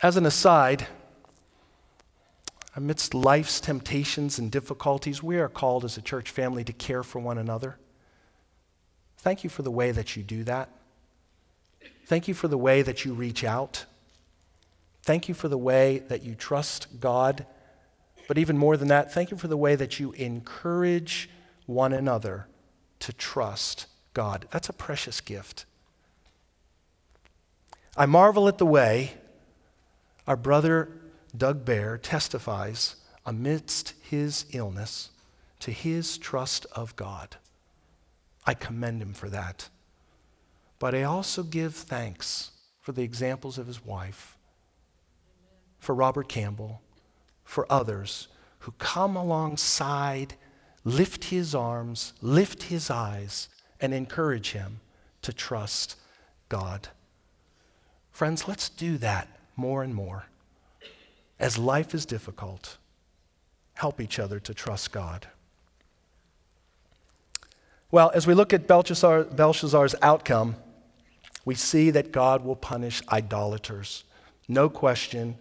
As 0.00 0.16
an 0.16 0.26
aside, 0.26 0.86
amidst 2.76 3.14
life's 3.14 3.60
temptations 3.60 4.38
and 4.38 4.48
difficulties, 4.48 5.24
we 5.24 5.38
are 5.38 5.48
called 5.48 5.84
as 5.84 5.96
a 5.96 6.02
church 6.02 6.30
family 6.30 6.62
to 6.62 6.72
care 6.72 7.02
for 7.02 7.18
one 7.18 7.36
another. 7.36 7.78
Thank 9.16 9.42
you 9.42 9.50
for 9.50 9.62
the 9.62 9.72
way 9.72 9.90
that 9.90 10.14
you 10.14 10.22
do 10.22 10.44
that. 10.44 10.70
Thank 12.06 12.28
you 12.28 12.34
for 12.34 12.46
the 12.46 12.56
way 12.56 12.82
that 12.82 13.04
you 13.04 13.12
reach 13.12 13.42
out. 13.42 13.86
Thank 15.02 15.28
you 15.28 15.34
for 15.34 15.48
the 15.48 15.58
way 15.58 15.98
that 16.06 16.22
you 16.22 16.36
trust 16.36 17.00
God. 17.00 17.44
But 18.28 18.38
even 18.38 18.56
more 18.56 18.76
than 18.76 18.88
that, 18.88 19.12
thank 19.12 19.32
you 19.32 19.36
for 19.36 19.48
the 19.48 19.56
way 19.56 19.74
that 19.74 19.98
you 19.98 20.12
encourage 20.12 21.28
one 21.66 21.92
another 21.92 22.46
to 23.00 23.12
trust 23.12 23.86
God. 24.14 24.46
That's 24.52 24.68
a 24.68 24.72
precious 24.72 25.20
gift. 25.20 25.64
I 27.96 28.06
marvel 28.06 28.46
at 28.46 28.58
the 28.58 28.66
way 28.66 29.14
our 30.28 30.36
brother 30.36 30.90
Doug 31.34 31.64
Bear 31.64 31.96
testifies 31.96 32.96
amidst 33.24 33.94
his 34.02 34.44
illness 34.52 35.08
to 35.60 35.70
his 35.70 36.18
trust 36.18 36.66
of 36.72 36.94
God. 36.96 37.36
I 38.44 38.52
commend 38.52 39.00
him 39.00 39.14
for 39.14 39.30
that. 39.30 39.70
But 40.78 40.94
I 40.94 41.02
also 41.02 41.42
give 41.42 41.74
thanks 41.74 42.50
for 42.78 42.92
the 42.92 43.02
examples 43.02 43.56
of 43.56 43.66
his 43.66 43.84
wife 43.84 44.36
for 45.78 45.94
Robert 45.94 46.28
Campbell, 46.28 46.82
for 47.42 47.66
others 47.72 48.28
who 48.60 48.72
come 48.72 49.16
alongside, 49.16 50.34
lift 50.84 51.24
his 51.24 51.54
arms, 51.54 52.12
lift 52.20 52.64
his 52.64 52.90
eyes, 52.90 53.48
and 53.80 53.94
encourage 53.94 54.50
him 54.52 54.80
to 55.22 55.32
trust 55.32 55.96
God. 56.50 56.88
Friends, 58.10 58.46
let's 58.46 58.68
do 58.68 58.98
that 58.98 59.37
more 59.58 59.82
and 59.82 59.94
more. 59.94 60.26
As 61.38 61.58
life 61.58 61.94
is 61.94 62.06
difficult, 62.06 62.78
help 63.74 64.00
each 64.00 64.18
other 64.18 64.40
to 64.40 64.54
trust 64.54 64.92
God. 64.92 65.26
Well, 67.90 68.10
as 68.14 68.26
we 68.26 68.34
look 68.34 68.52
at 68.52 68.66
Belshazzar, 68.66 69.24
Belshazzar's 69.24 69.94
outcome, 70.02 70.56
we 71.44 71.54
see 71.54 71.90
that 71.90 72.12
God 72.12 72.44
will 72.44 72.56
punish 72.56 73.02
idolaters. 73.10 74.04
No 74.46 74.68
question 74.68 75.36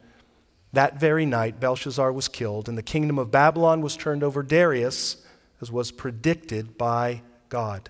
that 0.74 1.00
very 1.00 1.26
night, 1.26 1.60
Belshazzar 1.60 2.12
was 2.12 2.28
killed, 2.28 2.70
and 2.70 2.78
the 2.78 2.84
kingdom 2.84 3.18
of 3.18 3.32
Babylon 3.32 3.82
was 3.82 3.98
turned 3.98 4.24
over 4.24 4.44
to 4.44 4.48
Darius, 4.48 5.18
as 5.62 5.72
was 5.72 5.92
predicted 5.92 6.78
by 6.78 7.22
God. 7.50 7.90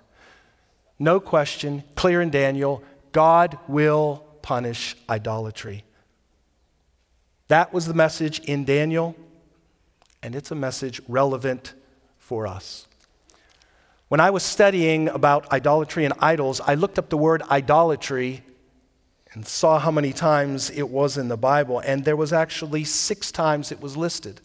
No 1.00 1.20
question, 1.20 1.84
clear 1.96 2.22
in 2.22 2.30
Daniel, 2.30 2.84
God 3.12 3.58
will 3.68 4.24
punish 4.42 4.96
idolatry. 5.10 5.84
That 7.48 7.74
was 7.74 7.86
the 7.86 7.94
message 7.94 8.40
in 8.40 8.66
Daniel, 8.66 9.16
and 10.22 10.36
it's 10.36 10.52
a 10.52 10.56
message 10.56 11.00
relevant 11.08 11.74
for 12.18 12.46
us. 12.46 12.88
When 14.10 14.20
I 14.20 14.30
was 14.30 14.44
studying 14.44 15.10
about 15.10 15.52
idolatry 15.52 16.06
and 16.06 16.14
idols, 16.20 16.60
I 16.62 16.76
looked 16.76 17.00
up 17.00 17.10
the 17.10 17.18
word 17.18 17.42
idolatry 17.44 18.44
and 19.34 19.46
saw 19.46 19.80
how 19.80 19.92
many 19.92 20.14
times 20.14 20.70
it 20.72 20.90
was 20.90 21.18
in 21.18 21.28
the 21.28 21.38
Bible, 21.38 21.80
and 21.80 22.04
there 22.04 22.16
was 22.16 22.34
actually 22.34 22.84
six 22.84 23.32
times 23.32 23.72
it 23.72 23.82
was 23.82 23.96
listed. 23.96 24.42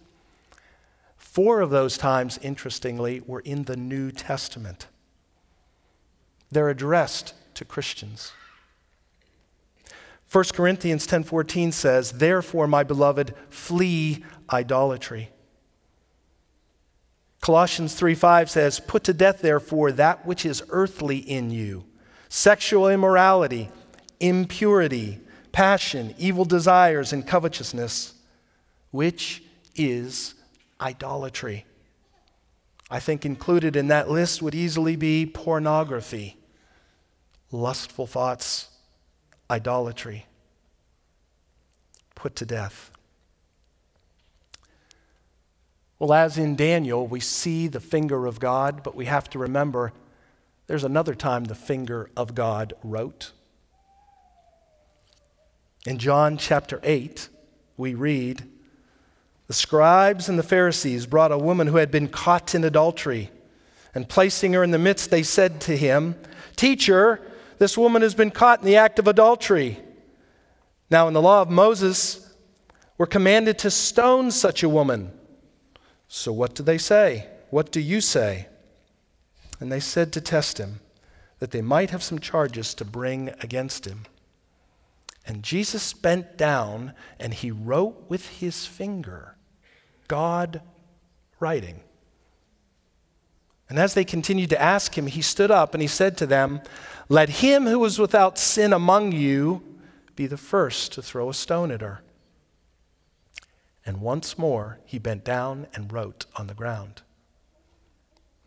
Four 1.16 1.60
of 1.60 1.70
those 1.70 1.96
times, 1.96 2.38
interestingly, 2.42 3.22
were 3.26 3.40
in 3.40 3.64
the 3.64 3.76
New 3.76 4.12
Testament. 4.12 4.86
They're 6.50 6.68
addressed 6.68 7.34
to 7.54 7.64
Christians. 7.64 8.32
1 10.32 10.54
Corinthians 10.54 11.06
10:14 11.06 11.72
says, 11.72 12.12
"Therefore, 12.12 12.66
my 12.66 12.82
beloved, 12.82 13.34
flee 13.50 14.24
idolatry." 14.50 15.30
Colossians 17.42 17.94
3:5 17.94 18.48
says, 18.48 18.80
"Put 18.80 19.04
to 19.04 19.12
death 19.12 19.42
therefore 19.42 19.92
that 19.92 20.24
which 20.24 20.46
is 20.46 20.62
earthly 20.70 21.18
in 21.18 21.50
you: 21.50 21.84
sexual 22.30 22.88
immorality, 22.88 23.70
impurity, 24.20 25.20
passion, 25.52 26.14
evil 26.16 26.46
desires, 26.46 27.12
and 27.12 27.26
covetousness, 27.26 28.14
which 28.90 29.42
is 29.76 30.32
idolatry. 30.80 31.66
I 32.90 33.00
think 33.00 33.26
included 33.26 33.76
in 33.76 33.88
that 33.88 34.08
list 34.08 34.40
would 34.40 34.54
easily 34.54 34.96
be 34.96 35.26
pornography, 35.26 36.38
lustful 37.50 38.06
thoughts, 38.06 38.68
idolatry. 39.52 40.24
Put 42.14 42.34
to 42.36 42.46
death. 42.46 42.90
Well, 45.98 46.14
as 46.14 46.38
in 46.38 46.56
Daniel, 46.56 47.06
we 47.06 47.20
see 47.20 47.68
the 47.68 47.78
finger 47.78 48.26
of 48.26 48.40
God, 48.40 48.82
but 48.82 48.96
we 48.96 49.04
have 49.04 49.28
to 49.30 49.38
remember 49.38 49.92
there's 50.66 50.84
another 50.84 51.14
time 51.14 51.44
the 51.44 51.54
finger 51.54 52.10
of 52.16 52.34
God 52.34 52.72
wrote. 52.82 53.32
In 55.86 55.98
John 55.98 56.38
chapter 56.38 56.80
8, 56.82 57.28
we 57.76 57.94
read 57.94 58.48
The 59.48 59.52
scribes 59.52 60.30
and 60.30 60.38
the 60.38 60.42
Pharisees 60.42 61.06
brought 61.06 61.30
a 61.30 61.38
woman 61.38 61.66
who 61.66 61.76
had 61.76 61.90
been 61.90 62.08
caught 62.08 62.54
in 62.54 62.64
adultery, 62.64 63.30
and 63.94 64.08
placing 64.08 64.54
her 64.54 64.64
in 64.64 64.70
the 64.70 64.78
midst, 64.78 65.10
they 65.10 65.22
said 65.22 65.60
to 65.62 65.76
him, 65.76 66.14
Teacher, 66.56 67.20
this 67.62 67.78
woman 67.78 68.02
has 68.02 68.16
been 68.16 68.32
caught 68.32 68.58
in 68.58 68.66
the 68.66 68.74
act 68.74 68.98
of 68.98 69.06
adultery. 69.06 69.78
Now, 70.90 71.06
in 71.06 71.14
the 71.14 71.22
law 71.22 71.42
of 71.42 71.48
Moses, 71.48 72.34
we're 72.98 73.06
commanded 73.06 73.56
to 73.58 73.70
stone 73.70 74.32
such 74.32 74.64
a 74.64 74.68
woman. 74.68 75.12
So, 76.08 76.32
what 76.32 76.56
do 76.56 76.64
they 76.64 76.76
say? 76.76 77.28
What 77.50 77.70
do 77.70 77.80
you 77.80 78.00
say? 78.00 78.48
And 79.60 79.70
they 79.70 79.78
said 79.78 80.12
to 80.14 80.20
test 80.20 80.58
him, 80.58 80.80
that 81.38 81.52
they 81.52 81.62
might 81.62 81.90
have 81.90 82.02
some 82.02 82.18
charges 82.18 82.74
to 82.74 82.84
bring 82.84 83.28
against 83.40 83.86
him. 83.86 84.06
And 85.24 85.44
Jesus 85.44 85.92
bent 85.92 86.36
down 86.36 86.94
and 87.20 87.32
he 87.32 87.52
wrote 87.52 88.10
with 88.10 88.40
his 88.40 88.66
finger, 88.66 89.36
God 90.08 90.62
writing. 91.38 91.82
And 93.72 93.78
as 93.78 93.94
they 93.94 94.04
continued 94.04 94.50
to 94.50 94.60
ask 94.60 94.98
him, 94.98 95.06
he 95.06 95.22
stood 95.22 95.50
up 95.50 95.72
and 95.72 95.80
he 95.80 95.88
said 95.88 96.18
to 96.18 96.26
them, 96.26 96.60
Let 97.08 97.30
him 97.30 97.64
who 97.64 97.82
is 97.86 97.98
without 97.98 98.36
sin 98.36 98.70
among 98.70 99.12
you 99.12 99.62
be 100.14 100.26
the 100.26 100.36
first 100.36 100.92
to 100.92 101.00
throw 101.00 101.30
a 101.30 101.32
stone 101.32 101.70
at 101.70 101.80
her. 101.80 102.02
And 103.86 104.02
once 104.02 104.36
more 104.36 104.78
he 104.84 104.98
bent 104.98 105.24
down 105.24 105.68
and 105.72 105.90
wrote 105.90 106.26
on 106.36 106.48
the 106.48 106.54
ground. 106.54 107.00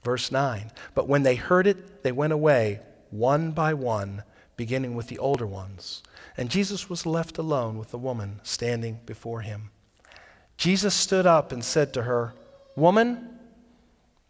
Verse 0.03 0.31
9 0.31 0.71
But 0.93 1.07
when 1.07 1.23
they 1.23 1.33
heard 1.33 1.65
it, 1.65 2.03
they 2.03 2.11
went 2.11 2.31
away, 2.31 2.81
one 3.09 3.49
by 3.49 3.73
one, 3.73 4.21
beginning 4.55 4.93
with 4.93 5.07
the 5.07 5.17
older 5.17 5.47
ones. 5.47 6.03
And 6.37 6.51
Jesus 6.51 6.87
was 6.87 7.07
left 7.07 7.39
alone 7.39 7.79
with 7.79 7.89
the 7.89 7.97
woman 7.97 8.41
standing 8.43 8.99
before 9.07 9.41
him. 9.41 9.71
Jesus 10.55 10.93
stood 10.93 11.25
up 11.25 11.51
and 11.51 11.65
said 11.65 11.95
to 11.95 12.03
her, 12.03 12.35
Woman, 12.75 13.39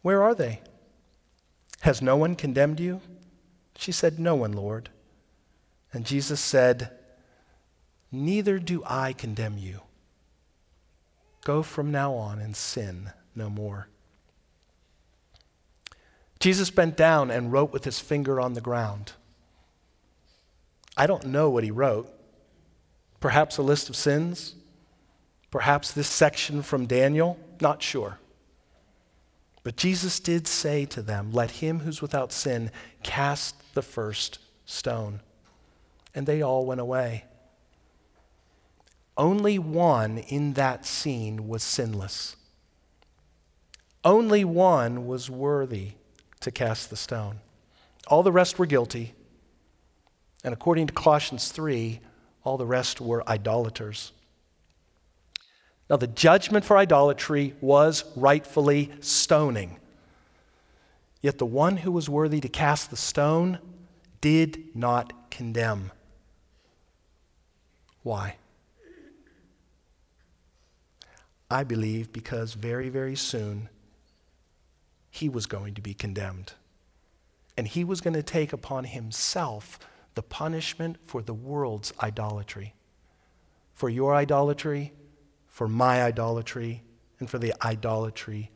where 0.02 0.24
are 0.24 0.34
they? 0.34 0.62
Has 1.86 2.02
no 2.02 2.16
one 2.16 2.34
condemned 2.34 2.80
you? 2.80 3.00
She 3.76 3.92
said, 3.92 4.18
No 4.18 4.34
one, 4.34 4.54
Lord. 4.54 4.90
And 5.94 6.04
Jesus 6.04 6.40
said, 6.40 6.90
Neither 8.12 8.58
do 8.58 8.82
I 8.88 9.14
condemn 9.14 9.60
you. 9.60 9.82
Go 11.44 11.62
from 11.62 11.92
now 11.92 12.16
on 12.16 12.40
and 12.40 12.56
sin 12.56 13.12
no 13.36 13.52
more. 13.52 13.88
Jesus 16.40 16.72
bent 16.72 16.98
down 16.98 17.30
and 17.30 17.52
wrote 17.52 17.72
with 17.72 17.84
his 17.84 18.00
finger 18.00 18.42
on 18.42 18.56
the 18.56 18.62
ground. 18.62 19.12
I 20.98 21.06
don't 21.06 21.28
know 21.28 21.52
what 21.52 21.64
he 21.64 21.70
wrote. 21.70 22.12
Perhaps 23.20 23.60
a 23.60 23.62
list 23.62 23.90
of 23.90 23.96
sins? 23.96 24.56
Perhaps 25.52 25.92
this 25.92 26.08
section 26.08 26.64
from 26.64 26.88
Daniel? 26.88 27.38
Not 27.62 27.84
sure. 27.84 28.18
But 29.66 29.78
Jesus 29.78 30.20
did 30.20 30.48
say 30.48 30.86
to 30.86 31.02
them, 31.02 31.32
Let 31.32 31.50
him 31.50 31.80
who's 31.80 32.00
without 32.00 32.32
sin 32.32 32.70
cast 33.02 33.56
the 33.74 33.82
first 33.82 34.38
stone. 34.64 35.22
And 36.14 36.28
they 36.28 36.44
all 36.44 36.68
went 36.68 36.80
away. 36.80 37.26
Only 39.18 39.58
one 39.58 40.20
in 40.20 40.54
that 40.54 40.86
scene 40.86 41.48
was 41.48 41.64
sinless. 41.64 42.36
Only 44.04 44.46
one 44.46 45.08
was 45.08 45.32
worthy 45.32 45.94
to 46.42 46.52
cast 46.52 46.92
the 46.92 46.96
stone. 46.96 47.40
All 48.06 48.22
the 48.22 48.32
rest 48.32 48.60
were 48.60 48.68
guilty. 48.68 49.16
And 50.44 50.54
according 50.54 50.86
to 50.88 50.94
Colossians 50.94 51.52
3, 51.52 52.02
all 52.44 52.60
the 52.60 52.68
rest 52.68 53.02
were 53.02 53.28
idolaters. 53.28 54.12
Now, 55.90 55.98
the 55.98 56.08
judgment 56.08 56.66
for 56.66 56.78
idolatry 56.78 57.54
was 57.62 58.04
rightfully 58.16 58.92
stoning. 59.02 59.78
Yet 61.22 61.38
the 61.38 61.46
one 61.46 61.78
who 61.78 61.92
was 61.92 62.10
worthy 62.10 62.40
to 62.40 62.50
cast 62.50 62.90
the 62.90 62.98
stone 62.98 63.60
did 64.22 64.76
not 64.76 65.30
condemn. 65.30 65.92
Why? 68.02 68.38
I 71.50 71.64
believe 71.64 72.12
because 72.12 72.54
very, 72.54 72.90
very 72.90 73.16
soon 73.16 73.70
he 75.12 75.30
was 75.30 75.46
going 75.46 75.76
to 75.76 75.82
be 75.82 75.94
condemned. 75.94 76.54
And 77.56 77.68
he 77.68 77.84
was 77.84 78.02
going 78.02 78.16
to 78.16 78.24
take 78.24 78.52
upon 78.52 78.84
himself 78.86 79.80
the 80.16 80.24
punishment 80.24 80.98
for 81.06 81.22
the 81.22 81.34
world's 81.34 81.94
idolatry. 82.02 82.74
For 83.74 83.90
your 83.90 84.14
idolatry, 84.16 84.94
for 85.56 85.70
my 85.70 86.04
idolatry, 86.04 86.84
and 87.18 87.30
for 87.30 87.40
the 87.40 87.54
idolatry 87.66 88.52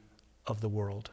of 0.45 0.59
the 0.59 0.67
world. 0.67 1.11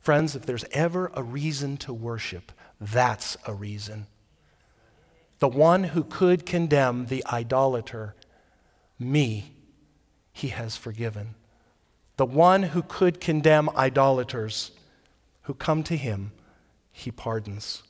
Friends, 0.00 0.36
if 0.36 0.44
there's 0.44 0.66
ever 0.70 1.10
a 1.14 1.22
reason 1.22 1.78
to 1.78 1.94
worship, 1.94 2.52
that's 2.78 3.38
a 3.46 3.54
reason. 3.54 4.06
The 5.38 5.48
one 5.48 5.84
who 5.84 6.04
could 6.04 6.44
condemn 6.44 7.06
the 7.06 7.24
idolater, 7.32 8.14
me, 8.98 9.54
he 10.30 10.48
has 10.48 10.76
forgiven. 10.76 11.36
The 12.18 12.26
one 12.26 12.62
who 12.62 12.82
could 12.82 13.18
condemn 13.18 13.70
idolaters 13.70 14.72
who 15.44 15.54
come 15.54 15.82
to 15.84 15.96
him, 15.96 16.32
he 16.90 17.10
pardons. 17.10 17.82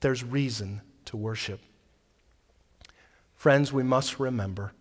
There's 0.00 0.24
reason 0.24 0.80
to 1.04 1.16
worship. 1.16 1.60
Friends, 3.36 3.72
we 3.72 3.84
must 3.84 4.18
remember 4.18 4.72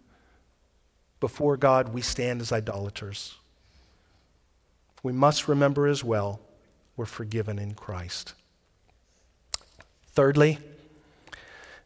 before 1.20 1.58
God 1.58 1.94
we 1.94 2.02
stand 2.02 2.42
as 2.42 2.52
idolaters. 2.52 3.36
We 5.04 5.14
must 5.14 5.48
remember 5.48 5.88
as 5.88 6.04
well 6.04 6.40
we're 6.98 7.06
forgiven 7.06 7.60
in 7.60 7.74
Christ. 7.74 8.34
Thirdly, 10.08 10.58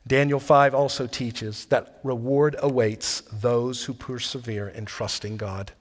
Daniel 0.05 0.39
5 0.39 0.73
also 0.73 1.07
teaches 1.07 1.65
that 1.65 1.99
reward 2.03 2.55
awaits 2.59 3.21
those 3.31 3.85
who 3.85 3.93
persevere 3.93 4.67
in 4.67 4.85
trusting 4.85 5.37
God. 5.37 5.71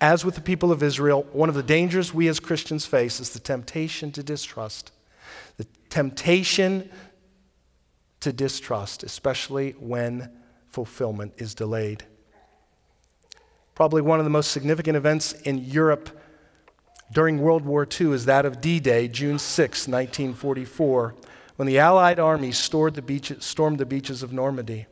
As 0.00 0.24
with 0.24 0.34
the 0.34 0.42
people 0.42 0.70
of 0.70 0.82
Israel, 0.82 1.26
one 1.32 1.48
of 1.48 1.54
the 1.54 1.62
dangers 1.62 2.12
we 2.12 2.28
as 2.28 2.38
Christians 2.38 2.84
face 2.84 3.18
is 3.18 3.30
the 3.30 3.40
temptation 3.40 4.12
to 4.12 4.22
distrust. 4.22 4.92
The 5.56 5.66
temptation 5.88 6.90
to 8.20 8.32
distrust, 8.32 9.02
especially 9.02 9.72
when 9.72 10.30
fulfillment 10.68 11.32
is 11.38 11.54
delayed. 11.54 12.04
Probably 13.76 14.00
one 14.00 14.18
of 14.18 14.24
the 14.24 14.30
most 14.30 14.52
significant 14.52 14.96
events 14.96 15.34
in 15.34 15.58
Europe 15.58 16.08
during 17.12 17.38
World 17.38 17.64
War 17.64 17.86
II 17.88 18.12
is 18.12 18.24
that 18.24 18.46
of 18.46 18.62
D 18.62 18.80
Day, 18.80 19.06
June 19.06 19.38
6, 19.38 19.86
1944, 19.86 21.14
when 21.56 21.68
the 21.68 21.78
Allied 21.78 22.18
armies 22.18 22.68
the 22.68 23.02
beaches, 23.04 23.44
stormed 23.44 23.78
the 23.78 23.84
beaches 23.84 24.22
of 24.22 24.32
Normandy. 24.32 24.86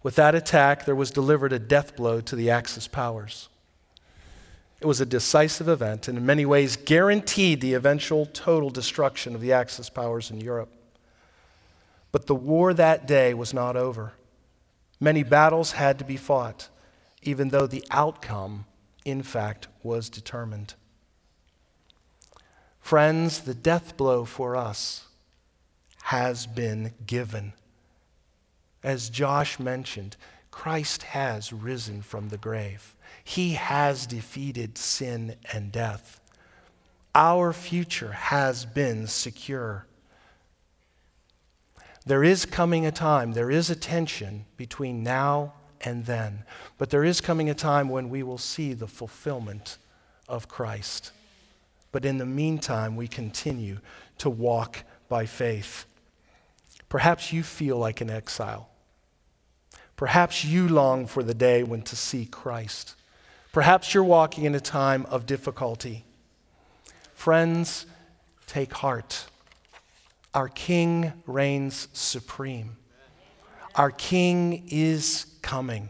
With 0.00 0.14
that 0.14 0.36
attack, 0.36 0.84
there 0.84 0.94
was 0.94 1.10
delivered 1.10 1.52
a 1.52 1.58
death 1.58 1.96
blow 1.96 2.20
to 2.20 2.36
the 2.36 2.50
Axis 2.50 2.86
powers. 2.86 3.48
It 4.80 4.86
was 4.86 5.00
a 5.00 5.06
decisive 5.06 5.68
event 5.68 6.06
and, 6.06 6.16
in 6.16 6.24
many 6.24 6.46
ways, 6.46 6.76
guaranteed 6.76 7.60
the 7.60 7.74
eventual 7.74 8.26
total 8.26 8.70
destruction 8.70 9.34
of 9.34 9.40
the 9.40 9.52
Axis 9.52 9.90
powers 9.90 10.30
in 10.30 10.40
Europe. 10.40 10.72
But 12.12 12.26
the 12.26 12.36
war 12.36 12.72
that 12.74 13.08
day 13.08 13.34
was 13.34 13.52
not 13.52 13.74
over. 13.74 14.12
Many 15.00 15.24
battles 15.24 15.72
had 15.72 15.98
to 15.98 16.04
be 16.04 16.16
fought, 16.16 16.68
even 17.22 17.48
though 17.48 17.66
the 17.66 17.84
outcome, 17.90 18.66
in 19.04 19.22
fact, 19.22 19.68
was 19.82 20.08
determined. 20.08 20.74
Friends, 22.80 23.40
the 23.40 23.54
death 23.54 23.96
blow 23.96 24.24
for 24.24 24.56
us 24.56 25.06
has 26.04 26.46
been 26.46 26.94
given. 27.06 27.52
As 28.82 29.10
Josh 29.10 29.58
mentioned, 29.58 30.16
Christ 30.50 31.02
has 31.02 31.52
risen 31.52 32.00
from 32.02 32.30
the 32.30 32.38
grave. 32.38 32.94
He 33.22 33.54
has 33.54 34.06
defeated 34.06 34.78
sin 34.78 35.36
and 35.52 35.70
death. 35.70 36.20
Our 37.14 37.52
future 37.52 38.12
has 38.12 38.64
been 38.64 39.06
secure. 39.06 39.86
There 42.06 42.24
is 42.24 42.46
coming 42.46 42.86
a 42.86 42.90
time, 42.90 43.32
there 43.32 43.50
is 43.50 43.68
a 43.68 43.76
tension 43.76 44.46
between 44.56 45.02
now 45.02 45.52
and 45.80 46.06
then, 46.06 46.44
but 46.76 46.90
there 46.90 47.04
is 47.04 47.20
coming 47.20 47.48
a 47.48 47.54
time 47.54 47.88
when 47.88 48.08
we 48.10 48.22
will 48.22 48.38
see 48.38 48.72
the 48.72 48.86
fulfillment 48.86 49.78
of 50.28 50.48
Christ. 50.48 51.12
But 51.92 52.04
in 52.04 52.18
the 52.18 52.26
meantime, 52.26 52.96
we 52.96 53.08
continue 53.08 53.78
to 54.18 54.28
walk 54.28 54.84
by 55.08 55.26
faith. 55.26 55.86
Perhaps 56.88 57.32
you 57.32 57.42
feel 57.42 57.78
like 57.78 58.00
an 58.00 58.10
exile. 58.10 58.68
Perhaps 59.96 60.44
you 60.44 60.68
long 60.68 61.06
for 61.06 61.22
the 61.22 61.34
day 61.34 61.62
when 61.62 61.82
to 61.82 61.96
see 61.96 62.24
Christ. 62.24 62.94
Perhaps 63.52 63.94
you're 63.94 64.04
walking 64.04 64.44
in 64.44 64.54
a 64.54 64.60
time 64.60 65.06
of 65.06 65.26
difficulty. 65.26 66.04
Friends, 67.14 67.86
take 68.46 68.72
heart. 68.74 69.26
Our 70.34 70.48
King 70.48 71.12
reigns 71.26 71.88
supreme. 71.92 72.76
Our 73.74 73.90
King 73.90 74.64
is 74.68 75.26
coming. 75.48 75.88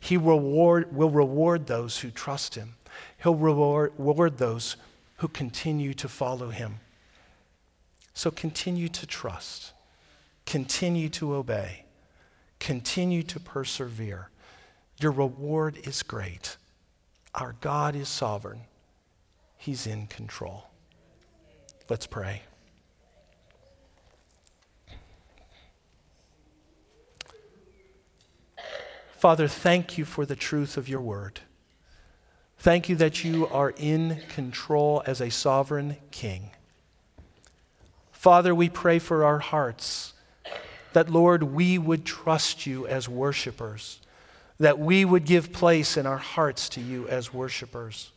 He 0.00 0.16
will 0.16 0.40
reward, 0.40 0.92
will 0.92 1.10
reward 1.10 1.68
those 1.68 1.98
who 1.98 2.10
trust 2.10 2.56
him. 2.56 2.74
He'll 3.22 3.36
reward, 3.36 3.92
reward 3.96 4.38
those 4.38 4.76
who 5.18 5.28
continue 5.28 5.94
to 5.94 6.08
follow 6.08 6.50
him. 6.50 6.80
So 8.12 8.32
continue 8.32 8.88
to 8.88 9.06
trust, 9.06 9.72
continue 10.46 11.08
to 11.10 11.36
obey, 11.36 11.84
continue 12.58 13.22
to 13.22 13.38
persevere. 13.38 14.30
Your 15.00 15.12
reward 15.12 15.78
is 15.84 16.02
great. 16.02 16.56
Our 17.36 17.54
God 17.60 17.94
is 17.94 18.08
sovereign, 18.08 18.62
He's 19.56 19.86
in 19.86 20.08
control. 20.08 20.64
Let's 21.88 22.08
pray. 22.08 22.42
Father, 29.18 29.48
thank 29.48 29.98
you 29.98 30.04
for 30.04 30.24
the 30.24 30.36
truth 30.36 30.76
of 30.76 30.88
your 30.88 31.00
word. 31.00 31.40
Thank 32.56 32.88
you 32.88 32.94
that 32.96 33.24
you 33.24 33.48
are 33.48 33.74
in 33.76 34.20
control 34.28 35.02
as 35.06 35.20
a 35.20 35.28
sovereign 35.28 35.96
king. 36.12 36.50
Father, 38.12 38.54
we 38.54 38.68
pray 38.68 39.00
for 39.00 39.24
our 39.24 39.40
hearts 39.40 40.14
that, 40.92 41.10
Lord, 41.10 41.42
we 41.42 41.78
would 41.78 42.04
trust 42.04 42.64
you 42.64 42.86
as 42.86 43.08
worshipers, 43.08 44.00
that 44.60 44.78
we 44.78 45.04
would 45.04 45.24
give 45.24 45.52
place 45.52 45.96
in 45.96 46.06
our 46.06 46.18
hearts 46.18 46.68
to 46.70 46.80
you 46.80 47.08
as 47.08 47.34
worshipers, 47.34 48.12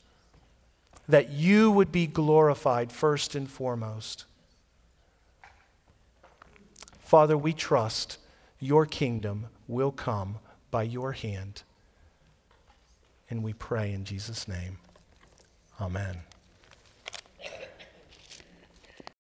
that 1.09 1.31
you 1.31 1.71
would 1.71 1.91
be 1.91 2.05
glorified 2.05 2.91
first 2.91 3.33
and 3.33 3.49
foremost. 3.49 4.25
Father, 6.99 7.35
we 7.35 7.53
trust 7.53 8.19
your 8.59 8.85
kingdom 8.85 9.47
will 9.67 9.91
come 9.91 10.37
by 10.71 10.83
your 10.83 11.11
hand. 11.11 11.63
And 13.29 13.43
we 13.43 13.53
pray 13.53 13.91
in 13.91 14.05
Jesus' 14.05 14.47
name. 14.47 14.77
Amen. 15.79 16.23